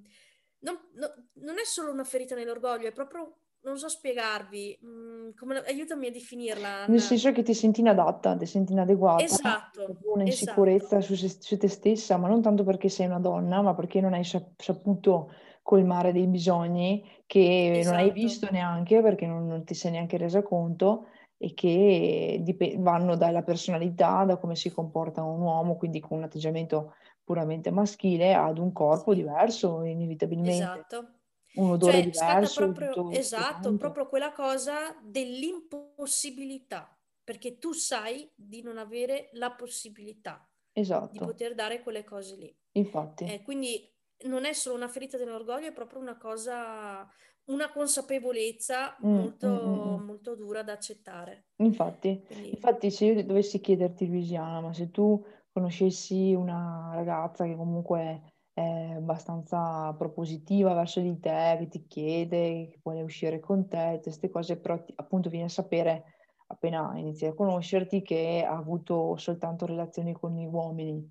non, 0.61 0.79
no, 0.95 1.15
non, 1.33 1.59
è 1.59 1.65
solo 1.65 1.91
una 1.91 2.05
ferita 2.05 2.37
nell'orgoglio, 2.37 2.87
è 2.87 2.93
proprio, 2.93 3.39
non 3.63 3.77
so 3.77 3.89
spiegarvi, 3.89 4.79
mh, 4.81 4.89
mm, 4.89 5.31
come, 5.35 5.59
aiutami 5.67 6.07
a 6.07 6.13
definirla. 6.13 6.69
Anna. 6.69 6.87
Nel 6.87 7.01
senso 7.01 7.33
che 7.33 7.43
ti 7.43 7.55
senti 7.55 7.81
inadatta, 7.81 8.37
ti 8.37 8.47
senti 8.47 8.73
inadeguata, 8.73 9.25
esatto, 9.25 9.99
un'insicurezza 10.05 10.99
esatto. 10.99 11.17
su, 11.17 11.39
su, 11.41 11.57
te 11.57 11.69
stessa, 11.69 12.19
ma 12.19 12.29
non 12.29 12.41
tanto 12.41 12.63
perché 12.63 12.89
sei 12.89 13.07
una 13.07 13.19
donna, 13.19 13.63
ma 13.63 13.75
perché 13.75 14.01
non 14.01 14.13
hai 14.13 14.25
saputo 14.25 15.33
colmare 15.65 16.13
dei 16.13 16.27
bisogni 16.27 17.03
che 17.25 17.79
esatto. 17.79 17.97
non 17.97 18.05
hai 18.05 18.11
esatto. 18.11 18.21
visto 18.21 18.49
neanche 18.51 19.01
perché 19.01 19.27
non, 19.27 19.47
non, 19.47 19.65
ti 19.65 19.73
sei 19.73 19.93
neanche 19.93 20.19
resa 20.19 20.43
conto 20.43 21.07
e 21.39 21.55
che 21.55 22.39
dip- 22.43 22.77
vanno 22.77 23.17
dalla 23.17 23.43
personalità, 23.43 24.25
da 24.25 24.37
come 24.37 24.57
si 24.57 24.71
comporta 24.71 25.23
un 25.23 25.41
uomo, 25.41 25.77
quindi 25.77 26.01
con 26.01 26.19
un 26.19 26.25
atteggiamento 26.25 26.97
puramente 27.25 27.71
maschile, 27.71 28.35
ad 28.35 28.59
un 28.59 28.73
corpo 28.73 29.15
diverso, 29.15 29.83
inevitabilmente. 29.85 30.53
Esatto. 30.53 31.09
Un 31.55 31.71
odore 31.71 32.03
cioè, 32.03 32.11
diverso. 32.11 32.65
Proprio, 32.73 32.93
tutto, 32.93 33.11
esatto, 33.17 33.69
tutto 33.71 33.79
proprio 33.79 34.09
quella 34.09 34.33
cosa 34.33 34.95
dell'impossibilità, 35.03 36.95
perché 37.25 37.59
tu 37.59 37.73
sai 37.73 38.31
di 38.35 38.61
non 38.61 38.77
avere 38.77 39.31
la 39.33 39.51
possibilità 39.53 40.47
esatto. 40.73 41.09
di 41.11 41.19
poter 41.19 41.55
dare 41.55 41.81
quelle 41.83 42.05
cose 42.05 42.37
lì. 42.37 42.55
Infatti. 42.73 43.25
Eh, 43.25 43.43
quindi 43.43 43.94
non 44.25 44.45
è 44.45 44.53
solo 44.53 44.77
una 44.77 44.89
ferita 44.89 45.17
dell'orgoglio, 45.17 45.69
è 45.69 45.73
proprio 45.73 46.01
una 46.01 46.17
cosa, 46.17 47.09
una 47.47 47.71
consapevolezza 47.71 48.97
mm, 49.05 49.15
molto, 49.15 49.49
mm, 49.49 50.03
mm, 50.03 50.05
molto 50.05 50.35
dura 50.35 50.63
da 50.63 50.73
accettare. 50.73 51.47
Infatti, 51.57 52.23
Quindi... 52.27 52.51
infatti, 52.51 52.91
se 52.91 53.05
io 53.07 53.25
dovessi 53.25 53.61
chiederti, 53.61 54.07
Luisiana, 54.07 54.61
ma 54.61 54.73
se 54.73 54.91
tu 54.91 55.25
conoscessi 55.53 56.35
una 56.35 56.91
ragazza 56.95 57.45
che 57.45 57.55
comunque 57.55 58.35
è 58.53 58.95
abbastanza 58.97 59.93
propositiva 59.95 60.75
verso 60.75 61.01
di 61.01 61.19
te, 61.19 61.57
che 61.59 61.69
ti 61.69 61.87
chiede, 61.87 62.69
che 62.69 62.81
vuole 62.83 63.03
uscire 63.03 63.41
con 63.41 63.69
te, 63.69 64.01
queste 64.03 64.31
cose, 64.31 64.59
però 64.59 64.83
appunto 64.97 65.29
viene 65.29 65.47
a 65.47 65.51
sapere 65.51 66.05
appena 66.47 66.93
inizi 66.97 67.27
a 67.27 67.35
conoscerti 67.35 68.03
che 68.03 68.45
ha 68.47 68.57
avuto 68.57 69.17
soltanto 69.17 69.67
relazioni 69.67 70.13
con 70.13 70.35
gli 70.35 70.45
uomini, 70.45 71.11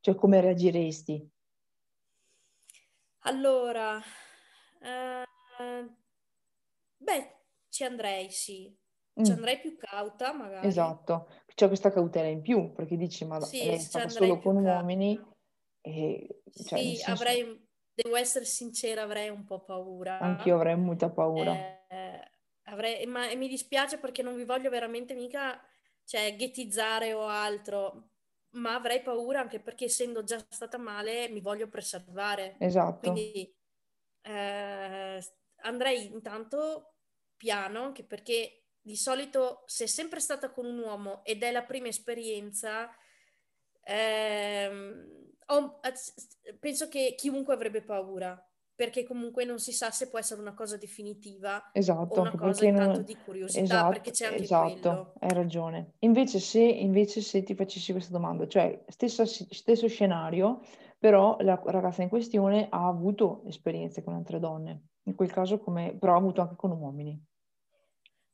cioè 0.00 0.14
come 0.14 0.40
reagiresti? 0.40 1.29
Allora, 3.24 4.00
eh, 4.82 5.24
beh, 6.96 7.36
ci 7.68 7.84
andrei, 7.84 8.30
sì. 8.30 8.74
Ci 9.12 9.32
mm. 9.32 9.34
andrei 9.34 9.58
più 9.60 9.76
cauta, 9.76 10.32
magari. 10.32 10.66
Esatto, 10.66 11.28
c'è 11.54 11.66
questa 11.66 11.90
cautela 11.90 12.28
in 12.28 12.40
più, 12.40 12.72
perché 12.72 12.96
dici, 12.96 13.24
ma 13.26 13.40
sì, 13.40 13.68
è 13.68 13.78
stata 13.78 14.08
solo 14.08 14.38
con 14.38 14.54
cauta. 14.54 14.78
uomini 14.78 15.20
e... 15.80 16.42
Cioè, 16.50 16.78
sì, 16.78 16.96
senso... 16.96 17.10
avrei, 17.10 17.68
devo 17.92 18.16
essere 18.16 18.44
sincera, 18.44 19.02
avrei 19.02 19.28
un 19.28 19.44
po' 19.44 19.62
paura. 19.62 20.18
Anch'io 20.18 20.54
avrei 20.54 20.76
molta 20.76 21.10
paura. 21.10 21.52
Eh, 21.88 22.30
avrei, 22.64 23.04
ma 23.06 23.34
mi 23.34 23.48
dispiace 23.48 23.98
perché 23.98 24.22
non 24.22 24.36
vi 24.36 24.44
voglio 24.44 24.70
veramente 24.70 25.14
mica, 25.14 25.60
cioè, 26.04 26.34
ghettizzare 26.36 27.12
o 27.12 27.26
altro, 27.26 28.09
ma 28.52 28.74
avrei 28.74 29.02
paura 29.02 29.40
anche 29.40 29.60
perché 29.60 29.84
essendo 29.84 30.24
già 30.24 30.44
stata 30.48 30.78
male 30.78 31.28
mi 31.28 31.40
voglio 31.40 31.68
preservare. 31.68 32.56
Esatto. 32.58 33.12
Quindi 33.12 33.54
eh, 34.22 35.24
andrei 35.62 36.06
intanto 36.06 36.94
piano, 37.36 37.84
anche 37.84 38.04
perché 38.04 38.64
di 38.80 38.96
solito 38.96 39.62
se 39.66 39.84
è 39.84 39.86
sempre 39.86 40.20
stata 40.20 40.50
con 40.50 40.66
un 40.66 40.78
uomo 40.78 41.24
ed 41.24 41.42
è 41.42 41.50
la 41.50 41.62
prima 41.62 41.88
esperienza, 41.88 42.90
ehm, 43.82 45.34
ho, 45.46 45.80
penso 46.58 46.88
che 46.88 47.14
chiunque 47.16 47.54
avrebbe 47.54 47.82
paura 47.82 48.42
perché 48.80 49.04
comunque 49.04 49.44
non 49.44 49.58
si 49.58 49.72
sa 49.72 49.90
se 49.90 50.08
può 50.08 50.18
essere 50.18 50.40
una 50.40 50.54
cosa 50.54 50.78
definitiva 50.78 51.68
esatto, 51.70 52.14
o 52.14 52.20
una 52.22 52.30
cosa 52.30 52.64
intanto 52.64 52.96
non... 52.96 53.04
di 53.04 53.14
curiosità, 53.14 53.62
esatto, 53.62 53.90
perché 53.90 54.10
c'è 54.10 54.24
anche 54.24 54.42
esatto, 54.42 54.78
quello. 54.78 55.12
hai 55.18 55.34
ragione. 55.34 55.92
Invece 55.98 56.38
se, 56.40 56.62
invece 56.62 57.20
se 57.20 57.42
ti 57.42 57.54
facessi 57.54 57.92
questa 57.92 58.12
domanda, 58.12 58.48
cioè 58.48 58.82
stessa, 58.88 59.26
stesso 59.26 59.86
scenario, 59.86 60.62
però 60.98 61.36
la 61.40 61.60
ragazza 61.62 62.00
in 62.00 62.08
questione 62.08 62.68
ha 62.70 62.86
avuto 62.86 63.42
esperienze 63.44 64.02
con 64.02 64.14
altre 64.14 64.38
donne, 64.38 64.84
in 65.02 65.14
quel 65.14 65.30
caso 65.30 65.58
come, 65.58 65.94
però 65.94 66.14
ha 66.14 66.16
avuto 66.16 66.40
anche 66.40 66.56
con 66.56 66.70
uomini. 66.70 67.22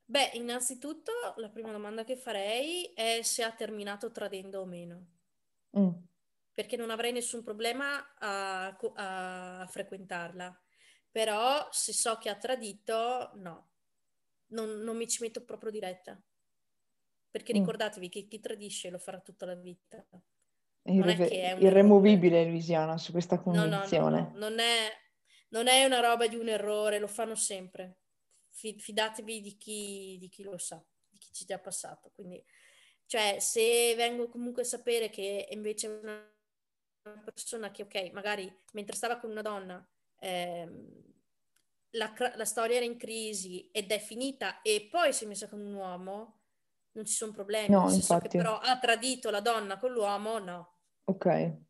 Beh, 0.05 0.31
innanzitutto 0.35 1.11
la 1.39 1.49
prima 1.49 1.73
domanda 1.73 2.05
che 2.05 2.15
farei 2.15 2.85
è 2.95 3.19
se 3.23 3.43
ha 3.43 3.51
terminato 3.51 4.13
tradendo 4.13 4.61
o 4.61 4.65
meno. 4.65 5.07
Mm 5.77 5.91
perché 6.57 6.79
non 6.79 6.89
avrei 6.89 7.13
nessun 7.13 7.43
problema 7.43 8.15
a, 8.17 8.75
a 8.95 9.67
frequentarla. 9.67 10.59
Però 11.11 11.69
se 11.71 11.93
so 11.93 12.17
che 12.17 12.31
ha 12.31 12.37
tradito, 12.37 13.33
no, 13.35 13.73
non, 14.53 14.81
non 14.81 14.97
mi 14.97 15.07
ci 15.07 15.23
metto 15.23 15.45
proprio 15.45 15.71
diretta. 15.71 16.19
Perché 17.31 17.53
mm. 17.53 17.57
ricordatevi 17.59 18.09
che 18.09 18.27
chi 18.27 18.41
tradisce 18.41 18.89
lo 18.89 18.97
farà 18.97 19.21
tutta 19.21 19.45
la 19.45 19.55
vita. 19.55 20.03
Non 20.85 20.97
Irre- 21.11 21.29
è 21.29 21.57
è 21.57 21.63
irremovibile 21.63 22.39
errore. 22.39 22.51
Luisiana 22.53 22.97
su 22.97 23.13
questa 23.13 23.39
convinzione. 23.39 24.21
No, 24.21 24.25
no, 24.25 24.31
no, 24.31 24.39
non, 24.39 24.59
è, 24.59 24.91
non 25.51 25.67
è 25.67 25.85
una 25.85 26.01
roba 26.01 26.27
di 26.27 26.37
un 26.37 26.49
errore, 26.49 26.99
lo 26.99 27.07
fanno 27.07 27.35
sempre. 27.35 27.99
Fidatevi 28.49 29.43
di 29.43 29.59
chi, 29.59 30.17
di 30.19 30.31
chi 30.31 30.43
lo 30.43 30.57
sa, 30.57 30.83
di 31.11 31.19
chi 31.19 31.31
ci 31.35 31.43
è 31.45 31.49
già 31.49 31.59
passato. 31.59 32.11
Quindi, 32.15 32.43
cioè, 33.05 33.37
se 33.41 33.95
vengo 33.95 34.31
comunque 34.31 34.63
a 34.63 34.65
sapere 34.65 35.11
che 35.11 35.49
invece 35.51 35.89
è 35.89 36.01
una 36.03 36.35
persona 37.25 37.71
che, 37.71 37.83
ok, 37.83 38.11
magari 38.13 38.53
mentre 38.73 38.97
stava 38.97 39.19
con 39.19 39.31
una 39.31 39.43
donna 39.43 39.87
ehm, 40.21 41.05
la, 41.91 42.13
la, 42.35 42.45
storia 42.45 42.77
era 42.77 42.85
in 42.85 42.97
crisi 42.97 43.69
ed 43.73 43.91
è 43.91 43.99
finita 43.99 44.61
e 44.63 44.89
poi 44.91 45.13
si 45.13 45.25
è 45.25 45.27
messa 45.27 45.49
con 45.49 45.61
un 45.61 45.75
uomo, 45.75 46.41
non 46.93 47.05
ci 47.05 47.15
sono 47.15 47.33
problemi. 47.33 47.75
No, 47.75 47.89
senso 47.89 48.19
che 48.19 48.29
però 48.29 48.59
ha 48.59 48.79
tradito 48.79 49.31
la 49.31 49.41
donna 49.41 49.79
con 49.79 49.93
l'uomo, 49.93 50.39
no. 50.39 50.69
Ok. 51.05 51.65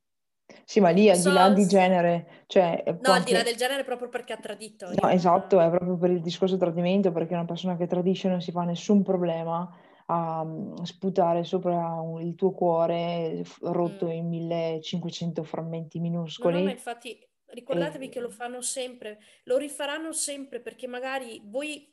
Sì, 0.64 0.80
ma 0.80 0.90
lì 0.90 1.10
al 1.10 1.16
so, 1.16 1.28
di 1.28 1.34
là 1.34 1.50
di 1.50 1.66
genere, 1.66 2.44
cioè... 2.46 2.82
No, 3.00 3.12
al 3.12 3.24
di 3.24 3.32
là 3.32 3.42
del 3.42 3.56
genere 3.56 3.84
proprio 3.84 4.08
perché 4.08 4.32
ha 4.32 4.36
tradito. 4.36 4.88
No, 5.00 5.08
esatto, 5.08 5.60
è 5.60 5.68
proprio 5.68 5.96
per 5.96 6.10
il 6.10 6.20
discorso 6.20 6.56
tradimento, 6.56 7.10
perché 7.12 7.34
una 7.34 7.44
persona 7.44 7.76
che 7.76 7.86
tradisce 7.86 8.28
non 8.28 8.40
si 8.40 8.52
fa 8.52 8.62
nessun 8.62 9.02
problema 9.02 9.68
a 10.06 10.44
mm, 10.44 10.82
sputare 10.82 11.44
sopra 11.44 12.00
il 12.20 12.34
tuo 12.34 12.52
cuore 12.52 13.42
rotto 13.60 14.06
mm. 14.06 14.10
in 14.10 14.28
1500 14.28 15.42
frammenti 15.42 15.98
minuscoli. 15.98 16.58
No, 16.58 16.64
no, 16.64 16.70
infatti 16.70 17.18
ricordatevi 17.46 18.06
e... 18.06 18.08
che 18.08 18.20
lo 18.20 18.30
fanno 18.30 18.60
sempre, 18.60 19.18
lo 19.44 19.56
rifaranno 19.56 20.12
sempre 20.12 20.60
perché 20.60 20.86
magari 20.86 21.40
voi 21.44 21.92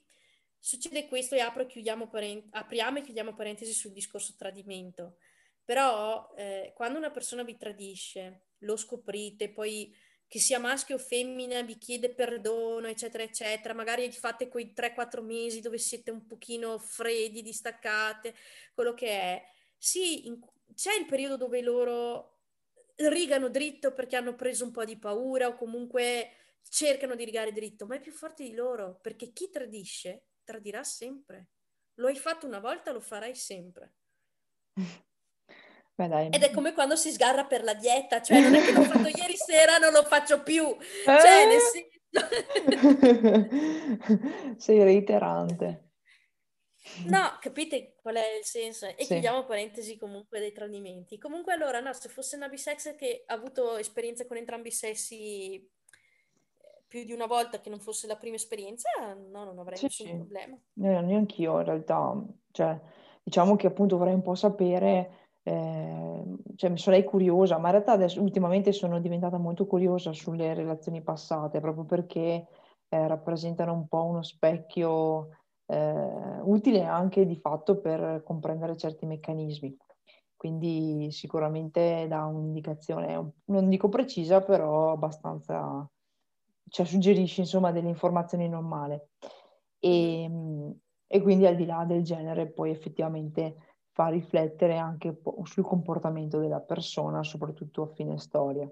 succede 0.60 1.08
questo 1.08 1.36
e 1.36 1.41
e 1.41 2.08
parent- 2.08 2.47
apriamo 2.52 2.99
e 2.99 3.02
chiudiamo 3.02 3.34
parentesi 3.34 3.73
sul 3.73 3.91
discorso 3.91 4.36
tradimento. 4.38 5.17
Però 5.65 6.34
eh, 6.36 6.73
quando 6.76 6.97
una 6.97 7.12
persona 7.12 7.43
vi 7.43 7.58
tradisce, 7.58 8.47
lo 8.60 8.76
scoprite, 8.76 9.52
poi 9.52 9.93
che 10.34 10.39
sia 10.39 10.58
maschio 10.58 10.96
o 10.96 10.98
femmina, 10.98 11.62
vi 11.62 11.78
chiede 11.78 12.10
perdono, 12.10 12.88
eccetera, 12.88 13.22
eccetera. 13.22 13.76
Magari 13.76 14.12
fate 14.12 14.48
quei 14.48 14.74
3-4 14.74 15.22
mesi 15.22 15.62
dove 15.62 15.78
siete 15.78 16.10
un 16.10 16.26
pochino 16.26 16.80
freddi, 16.80 17.43
distaccate, 17.43 18.34
quello 18.74 18.96
che 18.96 19.10
è. 19.10 19.46
Sì, 19.78 20.26
in, 20.26 20.39
c'è 20.74 20.96
il 20.96 21.06
periodo 21.06 21.38
dove 21.38 21.62
loro 21.62 22.39
rigano 22.96 23.48
dritto 23.50 23.93
perché 23.93 24.15
hanno 24.15 24.34
preso 24.34 24.63
un 24.63 24.72
po' 24.72 24.84
di 24.86 24.98
paura 24.98 25.50
o 25.50 25.56
comunque 25.56 26.32
cercano 26.67 27.13
di 27.13 27.26
rigare 27.26 27.52
dritto, 27.52 27.86
ma 27.86 27.98
è 27.98 28.00
più 28.00 28.12
forte 28.12 28.41
di 28.43 28.56
loro, 28.56 28.98
perché 29.04 29.34
chi 29.34 29.52
tradisce 29.52 30.30
tradirà 30.43 30.84
sempre. 30.84 31.50
Lo 31.98 32.08
hai 32.08 32.15
fatto 32.15 32.48
una 32.48 32.60
volta, 32.60 32.91
lo 32.91 33.02
farai 33.02 33.36
sempre. 33.36 33.93
Ed 35.96 36.42
è 36.42 36.52
come 36.52 36.74
quando 36.74 36.96
si 36.96 37.12
sgarra 37.12 37.46
per 37.46 37.64
la 37.64 37.76
dieta, 37.76 38.20
cioè 38.22 38.42
non 38.42 38.56
è 38.56 38.64
che 38.64 38.72
l'ho 38.72 38.84
fatto 38.84 39.10
ieri 39.16 39.36
sera, 39.36 39.78
non 39.78 39.92
lo 39.92 40.04
faccio 40.04 40.42
più. 40.42 40.76
Cioè, 41.06 41.46
nel 41.46 41.60
senso... 41.60 41.92
Sei 44.58 44.84
reiterante. 44.84 45.90
No, 47.06 47.38
capite 47.40 47.96
qual 48.02 48.16
è 48.16 48.38
il 48.38 48.44
senso? 48.44 48.88
E 48.88 49.04
sì. 49.04 49.14
chiudiamo 49.14 49.46
parentesi 49.46 49.98
comunque 49.98 50.40
dei 50.40 50.52
tradimenti. 50.52 51.18
Comunque 51.18 51.54
allora, 51.54 51.80
no, 51.80 51.94
se 51.94 52.10
fosse 52.10 52.36
una 52.36 52.50
bisex 52.50 52.96
che 52.96 53.24
ha 53.26 53.34
avuto 53.34 53.78
esperienze 53.78 54.26
con 54.26 54.38
entrambi 54.38 54.68
i 54.68 54.72
sessi 54.72 55.56
eh, 55.56 55.70
più 56.88 57.04
di 57.04 57.14
una 57.14 57.28
volta 57.28 57.62
che 57.62 57.70
non 57.70 57.80
fosse 57.80 58.08
la 58.08 58.18
prima 58.18 58.36
esperienza, 58.36 58.90
no, 59.14 59.46
non 59.46 59.60
avrei 59.60 59.78
sì, 59.78 59.86
nessun 59.86 60.08
sì. 60.08 60.16
problema. 60.16 60.56
Eh, 60.56 61.02
neanch'io 61.02 61.60
in 61.60 61.66
realtà, 61.66 62.22
cioè, 62.52 62.78
diciamo 63.24 63.56
che 63.56 63.68
appunto 63.68 63.98
vorrei 63.98 64.16
un 64.16 64.22
po' 64.22 64.36
sapere 64.36 65.23
eh, 65.44 66.24
cioè 66.56 66.70
mi 66.70 66.78
sarei 66.78 67.04
curiosa, 67.04 67.58
ma 67.58 67.68
in 67.68 67.74
realtà 67.74 67.92
adesso 67.92 68.22
ultimamente 68.22 68.72
sono 68.72 69.00
diventata 69.00 69.38
molto 69.38 69.66
curiosa 69.66 70.14
sulle 70.14 70.54
relazioni 70.54 71.02
passate, 71.02 71.60
proprio 71.60 71.86
perché 71.86 72.48
eh, 72.90 73.08
rappresentano 73.08 73.74
un 73.74 73.88
po' 73.88 74.06
uno 74.06 74.24
specchio 74.24 75.30
eh, 75.66 76.40
utile 76.44 76.84
anche 76.84 77.26
di 77.26 77.36
fatto 77.36 77.80
per 77.80 78.24
comprendere 78.24 78.78
certi 78.78 79.06
meccanismi. 79.06 79.78
Quindi 80.36 81.10
sicuramente 81.12 82.06
dà 82.08 82.26
un'indicazione, 82.26 83.32
non 83.46 83.70
dico 83.70 83.88
precisa, 83.88 84.42
però 84.42 84.92
abbastanza, 84.92 85.90
cioè 86.70 86.86
suggerisce 86.86 87.42
insomma 87.42 87.72
delle 87.72 87.88
informazioni 87.88 88.50
normali. 88.50 89.00
E, 89.80 90.30
e 91.08 91.22
quindi 91.22 91.46
al 91.46 91.56
di 91.56 91.66
là 91.66 91.86
del 91.86 92.04
genere 92.04 92.48
poi 92.48 92.72
effettivamente 92.72 93.72
fa 93.94 94.08
riflettere 94.08 94.78
anche 94.78 95.22
sul 95.44 95.64
comportamento 95.64 96.39
della 96.39 96.60
persona, 96.60 97.24
soprattutto 97.24 97.84
a 97.84 97.94
fine 97.94 98.18
storia. 98.18 98.70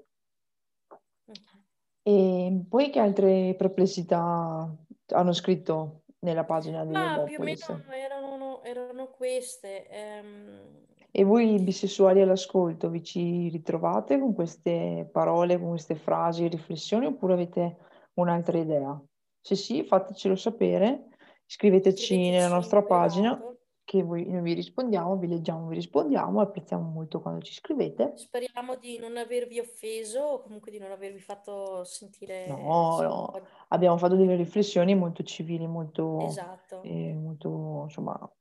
E 2.04 2.66
poi 2.68 2.90
che 2.90 3.00
altre 3.00 3.54
perplessità 3.56 4.76
hanno 5.14 5.34
scritto 5.34 6.02
nella 6.20 6.44
pagina 6.44 6.84
di 6.84 6.92
Ma 6.92 7.22
più 7.24 7.40
o 7.40 7.44
meno 7.44 7.84
erano, 7.90 8.64
erano 8.64 9.08
queste. 9.10 9.88
Ehm... 9.88 10.80
E 11.12 11.24
voi 11.24 11.60
bisessuali 11.60 12.22
all'ascolto 12.22 12.90
vi 12.90 13.04
ci 13.04 13.50
ritrovate 13.50 14.18
con 14.18 14.34
queste 14.34 15.08
parole, 15.12 15.60
con 15.60 15.70
queste 15.70 15.96
frasi, 15.96 16.48
riflessioni 16.48 17.06
oppure 17.06 17.34
avete 17.34 17.78
un'altra 18.14 18.58
idea? 18.58 19.00
Se 19.40 19.56
sì, 19.56 19.84
fatecelo 19.84 20.36
sapere, 20.36 21.10
iscriveteci 21.46 22.30
nella 22.30 22.48
nostra 22.48 22.82
pagina 22.82 23.38
che 23.92 24.04
voi, 24.04 24.26
noi 24.26 24.42
vi 24.42 24.54
rispondiamo, 24.54 25.18
vi 25.18 25.28
leggiamo, 25.28 25.68
vi 25.68 25.76
rispondiamo, 25.76 26.40
apprezziamo 26.40 26.90
molto 26.90 27.20
quando 27.20 27.42
ci 27.42 27.52
scrivete. 27.52 28.14
Speriamo 28.16 28.78
di 28.78 28.98
non 28.98 29.18
avervi 29.18 29.60
offeso 29.60 30.22
o 30.22 30.40
comunque 30.40 30.72
di 30.72 30.78
non 30.78 30.92
avervi 30.92 31.20
fatto 31.20 31.84
sentire... 31.84 32.48
No, 32.48 33.02
no, 33.02 33.42
abbiamo 33.68 33.98
fatto 33.98 34.16
delle 34.16 34.38
riflessioni 34.38 34.96
molto 34.96 35.24
civili, 35.24 35.68
molto, 35.68 36.22
esatto. 36.22 36.82
eh, 36.84 37.14
molto 37.14 37.82
insomma, 37.84 38.32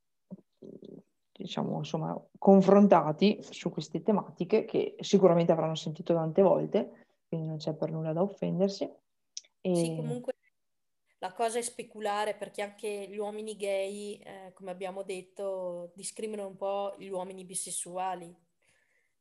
diciamo, 1.33 1.79
insomma, 1.79 2.17
confrontati 2.37 3.39
su 3.41 3.71
queste 3.71 4.01
tematiche 4.01 4.63
che 4.63 4.95
sicuramente 5.01 5.51
avranno 5.51 5.75
sentito 5.75 6.13
tante 6.13 6.41
volte, 6.41 7.07
quindi 7.27 7.47
non 7.47 7.57
c'è 7.57 7.73
per 7.73 7.91
nulla 7.91 8.13
da 8.13 8.21
offendersi. 8.21 8.89
E... 9.59 9.75
Sì, 9.75 9.97
comunque 9.97 10.35
la 11.21 11.33
cosa 11.33 11.59
è 11.59 11.61
speculare 11.61 12.33
perché 12.33 12.63
anche 12.63 13.07
gli 13.07 13.17
uomini 13.17 13.55
gay, 13.55 14.15
eh, 14.15 14.51
come 14.53 14.71
abbiamo 14.71 15.03
detto, 15.03 15.91
discriminano 15.93 16.47
un 16.47 16.55
po' 16.55 16.95
gli 16.97 17.09
uomini 17.09 17.45
bisessuali. 17.45 18.35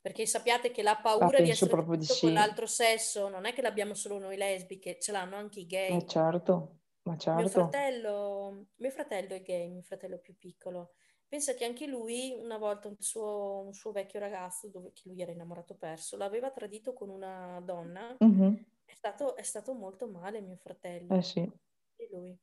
Perché 0.00 0.24
sappiate 0.24 0.70
che 0.70 0.82
la 0.82 0.96
paura 0.96 1.36
ah, 1.36 1.42
di 1.42 1.50
essere 1.50 1.70
proprio 1.70 1.98
di 1.98 2.06
sì. 2.06 2.20
con 2.20 2.32
l'altro 2.32 2.64
sesso 2.64 3.28
non 3.28 3.44
è 3.44 3.52
che 3.52 3.60
l'abbiamo 3.60 3.92
solo 3.92 4.18
noi 4.18 4.38
lesbiche, 4.38 4.98
ce 4.98 5.12
l'hanno 5.12 5.36
anche 5.36 5.60
i 5.60 5.66
gay. 5.66 5.94
Eh 5.94 6.06
certo, 6.06 6.78
ma 7.02 7.18
certo. 7.18 7.38
Mio 7.38 7.48
fratello, 7.50 8.66
mio 8.76 8.90
fratello 8.90 9.34
è 9.34 9.42
gay, 9.42 9.68
mio 9.68 9.82
fratello 9.82 10.16
più 10.16 10.38
piccolo. 10.38 10.94
Pensa 11.28 11.52
che 11.52 11.66
anche 11.66 11.86
lui, 11.86 12.34
una 12.34 12.56
volta 12.56 12.88
un 12.88 12.96
suo, 12.98 13.60
un 13.60 13.74
suo 13.74 13.92
vecchio 13.92 14.20
ragazzo, 14.20 14.68
dove 14.68 14.92
lui 15.04 15.20
era 15.20 15.32
innamorato 15.32 15.74
perso, 15.74 16.16
l'aveva 16.16 16.50
tradito 16.50 16.94
con 16.94 17.10
una 17.10 17.60
donna. 17.62 18.16
Mm-hmm. 18.24 18.54
È, 18.86 18.94
stato, 18.94 19.36
è 19.36 19.42
stato 19.42 19.74
molto 19.74 20.08
male 20.08 20.40
mio 20.40 20.56
fratello. 20.56 21.14
Eh 21.14 21.22
sì 21.22 21.68
di 22.00 22.08
lui. 22.10 22.38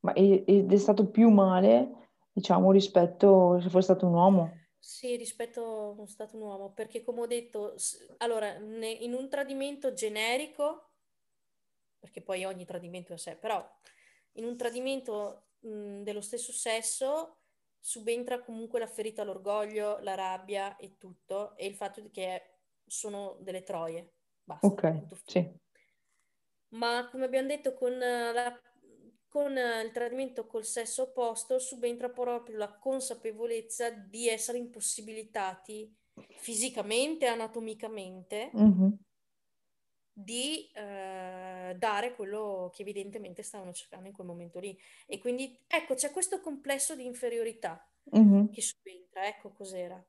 Ma 0.00 0.12
ed 0.14 0.72
è 0.72 0.76
stato 0.76 1.08
più 1.10 1.28
male, 1.30 2.10
diciamo, 2.32 2.72
rispetto 2.72 3.60
se 3.60 3.68
fosse 3.68 3.84
stato 3.84 4.06
un 4.06 4.14
uomo? 4.14 4.60
Sì, 4.78 5.16
rispetto 5.16 5.96
a 6.00 6.06
stato 6.06 6.36
un 6.36 6.42
uomo, 6.42 6.72
perché 6.72 7.02
come 7.02 7.20
ho 7.20 7.26
detto, 7.26 7.76
allora, 8.18 8.54
in 8.54 9.14
un 9.14 9.28
tradimento 9.28 9.92
generico, 9.92 10.90
perché 12.00 12.20
poi 12.20 12.44
ogni 12.44 12.64
tradimento 12.64 13.12
è 13.12 13.14
a 13.14 13.18
sé, 13.18 13.36
però 13.36 13.64
in 14.32 14.44
un 14.44 14.56
tradimento 14.56 15.50
mh, 15.60 16.02
dello 16.02 16.20
stesso 16.20 16.52
sesso 16.52 17.36
subentra 17.78 18.40
comunque 18.40 18.80
la 18.80 18.88
ferita 18.88 19.22
all'orgoglio, 19.22 19.98
la 20.00 20.14
rabbia 20.14 20.76
e 20.76 20.96
tutto, 20.98 21.56
e 21.56 21.66
il 21.66 21.76
fatto 21.76 22.02
che 22.10 22.58
sono 22.84 23.36
delle 23.40 23.62
troie. 23.62 24.14
Basta. 24.42 24.66
Ok, 24.66 25.02
sì. 25.26 25.48
Ma 26.70 27.08
come 27.10 27.24
abbiamo 27.26 27.48
detto 27.48 27.74
con 27.74 27.96
la 27.96 28.60
con 29.32 29.52
il 29.56 29.90
tradimento 29.92 30.46
col 30.46 30.62
sesso 30.62 31.04
opposto 31.04 31.58
subentra 31.58 32.10
proprio 32.10 32.58
la 32.58 32.70
consapevolezza 32.70 33.88
di 33.88 34.28
essere 34.28 34.58
impossibilitati 34.58 35.90
fisicamente, 36.36 37.24
anatomicamente, 37.24 38.50
mm-hmm. 38.54 38.88
di 40.12 40.70
eh, 40.74 41.74
dare 41.78 42.14
quello 42.14 42.70
che 42.74 42.82
evidentemente 42.82 43.42
stavano 43.42 43.72
cercando 43.72 44.06
in 44.06 44.12
quel 44.12 44.26
momento 44.26 44.58
lì. 44.58 44.78
E 45.06 45.18
quindi 45.18 45.58
ecco, 45.66 45.94
c'è 45.94 46.10
questo 46.10 46.42
complesso 46.42 46.94
di 46.94 47.06
inferiorità 47.06 47.82
mm-hmm. 48.14 48.48
che 48.48 48.60
subentra, 48.60 49.26
ecco 49.26 49.48
cos'era. 49.52 50.04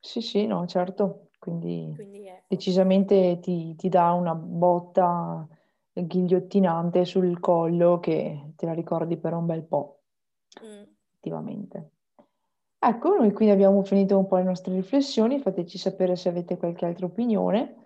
Sì, 0.00 0.20
sì, 0.20 0.46
no, 0.46 0.66
certo, 0.66 1.28
quindi, 1.38 1.92
quindi 1.94 2.26
ecco. 2.26 2.46
decisamente 2.48 3.38
ti, 3.40 3.76
ti 3.76 3.88
dà 3.88 4.10
una 4.10 4.34
botta 4.34 5.46
ghigliottinante 6.02 7.04
sul 7.04 7.40
collo 7.40 7.98
che 8.00 8.52
te 8.56 8.66
la 8.66 8.74
ricordi 8.74 9.16
per 9.16 9.32
un 9.32 9.46
bel 9.46 9.64
po', 9.64 10.02
mm. 10.62 10.82
effettivamente. 11.08 11.90
Ecco, 12.78 13.16
noi 13.16 13.32
quindi 13.32 13.54
abbiamo 13.54 13.82
finito 13.82 14.18
un 14.18 14.26
po' 14.26 14.36
le 14.36 14.44
nostre 14.44 14.74
riflessioni, 14.74 15.40
fateci 15.40 15.78
sapere 15.78 16.14
se 16.14 16.28
avete 16.28 16.56
qualche 16.56 16.86
altra 16.86 17.06
opinione. 17.06 17.76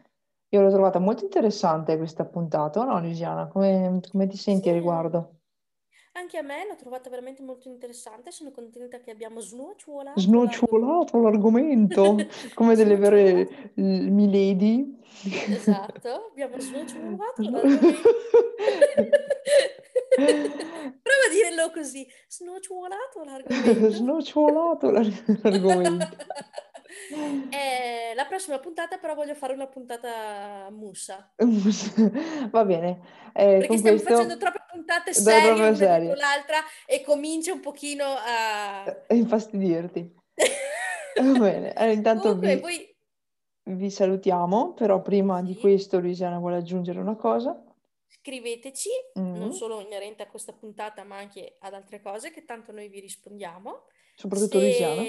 Io 0.49 0.61
l'ho 0.61 0.71
trovata 0.71 0.99
molto 0.99 1.25
interessante 1.25 1.97
questa 1.97 2.25
puntata, 2.25 2.85
no 2.85 2.99
Lisiana? 2.99 3.47
Come, 3.47 4.01
come 4.11 4.27
ti 4.27 4.37
senti 4.37 4.65
sì. 4.65 4.69
a 4.71 4.73
riguardo? 4.73 5.40
Anche 6.13 6.39
a 6.39 6.43
me 6.43 6.67
l'ho 6.67 6.75
trovata 6.75 7.09
veramente 7.09 7.41
molto 7.41 7.69
interessante, 7.69 8.33
sono 8.33 8.51
contenta 8.51 8.99
che 8.99 9.13
abbiamo 9.13 9.41
snocciolato, 9.41 10.19
snocciolato 10.19 11.21
l'argomento, 11.21 12.17
come 12.55 12.75
delle 12.75 12.97
vere 12.97 13.71
milady. 13.75 14.99
Esatto, 15.49 16.27
abbiamo 16.31 16.59
snocciolato 16.59 17.43
l'argomento. 17.49 17.89
Prova 20.17 21.25
a 21.27 21.33
dirlo 21.33 21.71
così, 21.73 22.05
snocciolato 22.27 23.23
l'argomento. 23.25 23.91
snocciolato 23.91 24.91
l'argomento. 24.91 26.09
Eh, 27.51 28.15
la 28.15 28.27
prossima 28.27 28.59
puntata 28.59 28.99
però 28.99 29.15
voglio 29.15 29.35
fare 29.35 29.53
una 29.53 29.67
puntata 29.67 30.69
mussa. 30.71 31.33
Va 32.51 32.65
bene. 32.65 33.01
Eh, 33.33 33.59
Perché 33.59 33.79
stiamo 33.79 33.97
questo... 33.97 34.15
facendo 34.15 34.37
troppe 34.37 34.65
puntate 34.71 35.13
serie 35.13 35.51
una 35.51 35.75
serie. 35.75 36.15
l'altra 36.17 36.59
e 36.87 37.03
comincia 37.03 37.53
un 37.53 37.61
pochino 37.61 38.05
a... 38.05 38.83
a 38.85 39.15
infastidirti. 39.15 40.15
Va 41.21 41.39
bene, 41.39 41.73
allora, 41.73 41.93
intanto 41.93 42.23
Comunque, 42.35 42.55
vi, 42.55 42.61
voi... 42.61 42.97
vi 43.77 43.91
salutiamo, 43.91 44.75
però 44.75 45.03
prima 45.03 45.39
sì. 45.39 45.47
di 45.47 45.57
questo 45.57 46.01
Luisiana 46.01 46.39
vuole 46.39 46.57
aggiungere 46.57 47.01
una 47.01 47.17
cosa. 47.17 47.63
Scriveteci, 48.07 48.91
mm-hmm. 49.19 49.39
non 49.39 49.53
solo 49.53 49.81
inerente 49.81 50.23
a 50.23 50.29
questa 50.29 50.53
puntata, 50.53 51.05
ma 51.05 51.17
anche 51.17 51.57
ad 51.61 51.75
altre 51.75 52.01
cose, 52.01 52.31
che 52.31 52.45
tanto 52.45 52.73
noi 52.73 52.89
vi 52.89 53.01
rispondiamo. 53.01 53.87
Soprattutto 54.15 54.59
Se... 54.59 54.65
Luisiana 54.65 55.03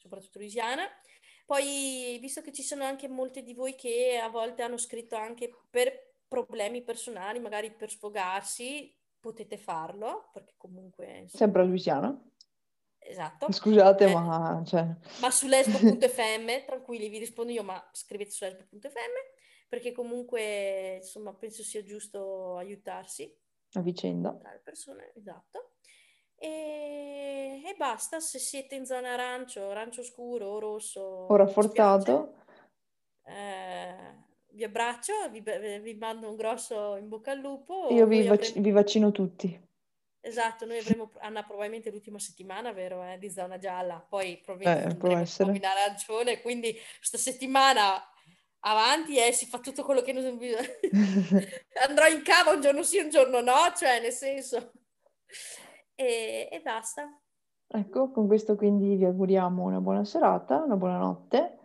soprattutto 0.00 0.38
Louisiana. 0.38 0.86
Poi, 1.46 2.18
visto 2.20 2.40
che 2.42 2.52
ci 2.52 2.62
sono 2.62 2.84
anche 2.84 3.08
molte 3.08 3.42
di 3.42 3.54
voi 3.54 3.74
che 3.74 4.18
a 4.18 4.28
volte 4.28 4.62
hanno 4.62 4.78
scritto 4.78 5.16
anche 5.16 5.50
per 5.68 6.14
problemi 6.28 6.82
personali, 6.82 7.40
magari 7.40 7.72
per 7.74 7.90
sfogarsi, 7.90 8.96
potete 9.18 9.58
farlo, 9.58 10.30
perché 10.32 10.54
comunque... 10.56 11.06
Insomma... 11.06 11.44
Sempre 11.44 11.62
a 11.62 11.64
Louisiana? 11.64 12.30
Esatto. 12.98 13.50
Scusate, 13.50 14.04
eh, 14.04 14.14
ma... 14.14 14.62
Cioè... 14.64 14.86
Ma 15.20 15.30
su 15.30 15.48
lesbo.fm, 15.48 16.64
tranquilli, 16.66 17.08
vi 17.08 17.18
rispondo 17.18 17.50
io, 17.50 17.64
ma 17.64 17.84
scrivete 17.92 18.30
su 18.30 18.44
lesbo.fm, 18.44 19.68
perché 19.68 19.90
comunque, 19.90 20.98
insomma, 21.02 21.34
penso 21.34 21.64
sia 21.64 21.82
giusto 21.82 22.56
aiutarsi. 22.56 23.36
A 23.72 23.80
vicenda. 23.80 24.36
Tra 24.36 24.52
le 24.52 24.60
persone, 24.60 25.12
esatto. 25.16 25.78
E, 26.42 27.60
e, 27.62 27.74
basta, 27.76 28.18
se 28.18 28.38
siete 28.38 28.74
in 28.74 28.86
zona 28.86 29.12
arancio, 29.12 29.68
arancio 29.68 30.02
scuro 30.02 30.46
o 30.46 30.58
rosso 30.58 31.00
o 31.00 31.36
rafforzato, 31.36 32.36
eh, 33.26 34.14
vi 34.52 34.64
abbraccio, 34.64 35.12
vi, 35.30 35.42
vi, 35.82 35.94
mando 35.96 36.30
un 36.30 36.36
grosso 36.36 36.96
in 36.96 37.08
bocca 37.08 37.32
al 37.32 37.40
lupo. 37.40 37.88
Io 37.90 38.06
vi, 38.06 38.26
vac- 38.26 38.40
avremo... 38.40 38.62
vi, 38.62 38.70
vaccino 38.70 39.12
tutti. 39.12 39.68
Esatto, 40.22 40.64
noi 40.64 40.78
avremo 40.78 41.12
Anna 41.20 41.42
probabilmente 41.42 41.90
l'ultima 41.90 42.18
settimana, 42.18 42.72
vero, 42.72 43.04
eh, 43.04 43.18
di 43.18 43.30
zona 43.30 43.58
gialla, 43.58 44.00
poi 44.06 44.40
probabilmente 44.42 44.94
eh, 44.94 44.96
può 44.96 45.14
essere. 45.18 45.54
in 45.54 45.64
arancione, 45.64 46.40
quindi 46.40 46.74
questa 46.96 47.18
settimana 47.18 48.02
avanti 48.60 49.18
e 49.18 49.26
eh, 49.26 49.32
si 49.32 49.44
fa 49.44 49.58
tutto 49.58 49.84
quello 49.84 50.00
che 50.00 50.14
non 50.14 50.38
bisogna. 50.38 50.66
Andrò 51.86 52.06
in 52.06 52.22
cava 52.22 52.52
un 52.52 52.62
giorno 52.62 52.82
sì, 52.82 52.96
un 52.96 53.10
giorno 53.10 53.40
no, 53.40 53.74
cioè 53.76 54.00
nel 54.00 54.12
senso 54.12 54.72
e, 56.00 56.48
e 56.50 56.60
basta. 56.62 57.20
Ecco, 57.66 58.10
con 58.10 58.26
questo 58.26 58.56
quindi 58.56 58.96
vi 58.96 59.04
auguriamo 59.04 59.62
una 59.62 59.80
buona 59.80 60.04
serata, 60.04 60.62
una 60.62 60.76
buona 60.76 60.98
notte 60.98 61.58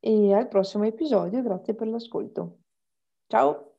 e 0.00 0.32
al 0.32 0.48
prossimo 0.48 0.84
episodio. 0.84 1.42
Grazie 1.42 1.74
per 1.74 1.88
l'ascolto. 1.88 2.58
Ciao! 3.26 3.71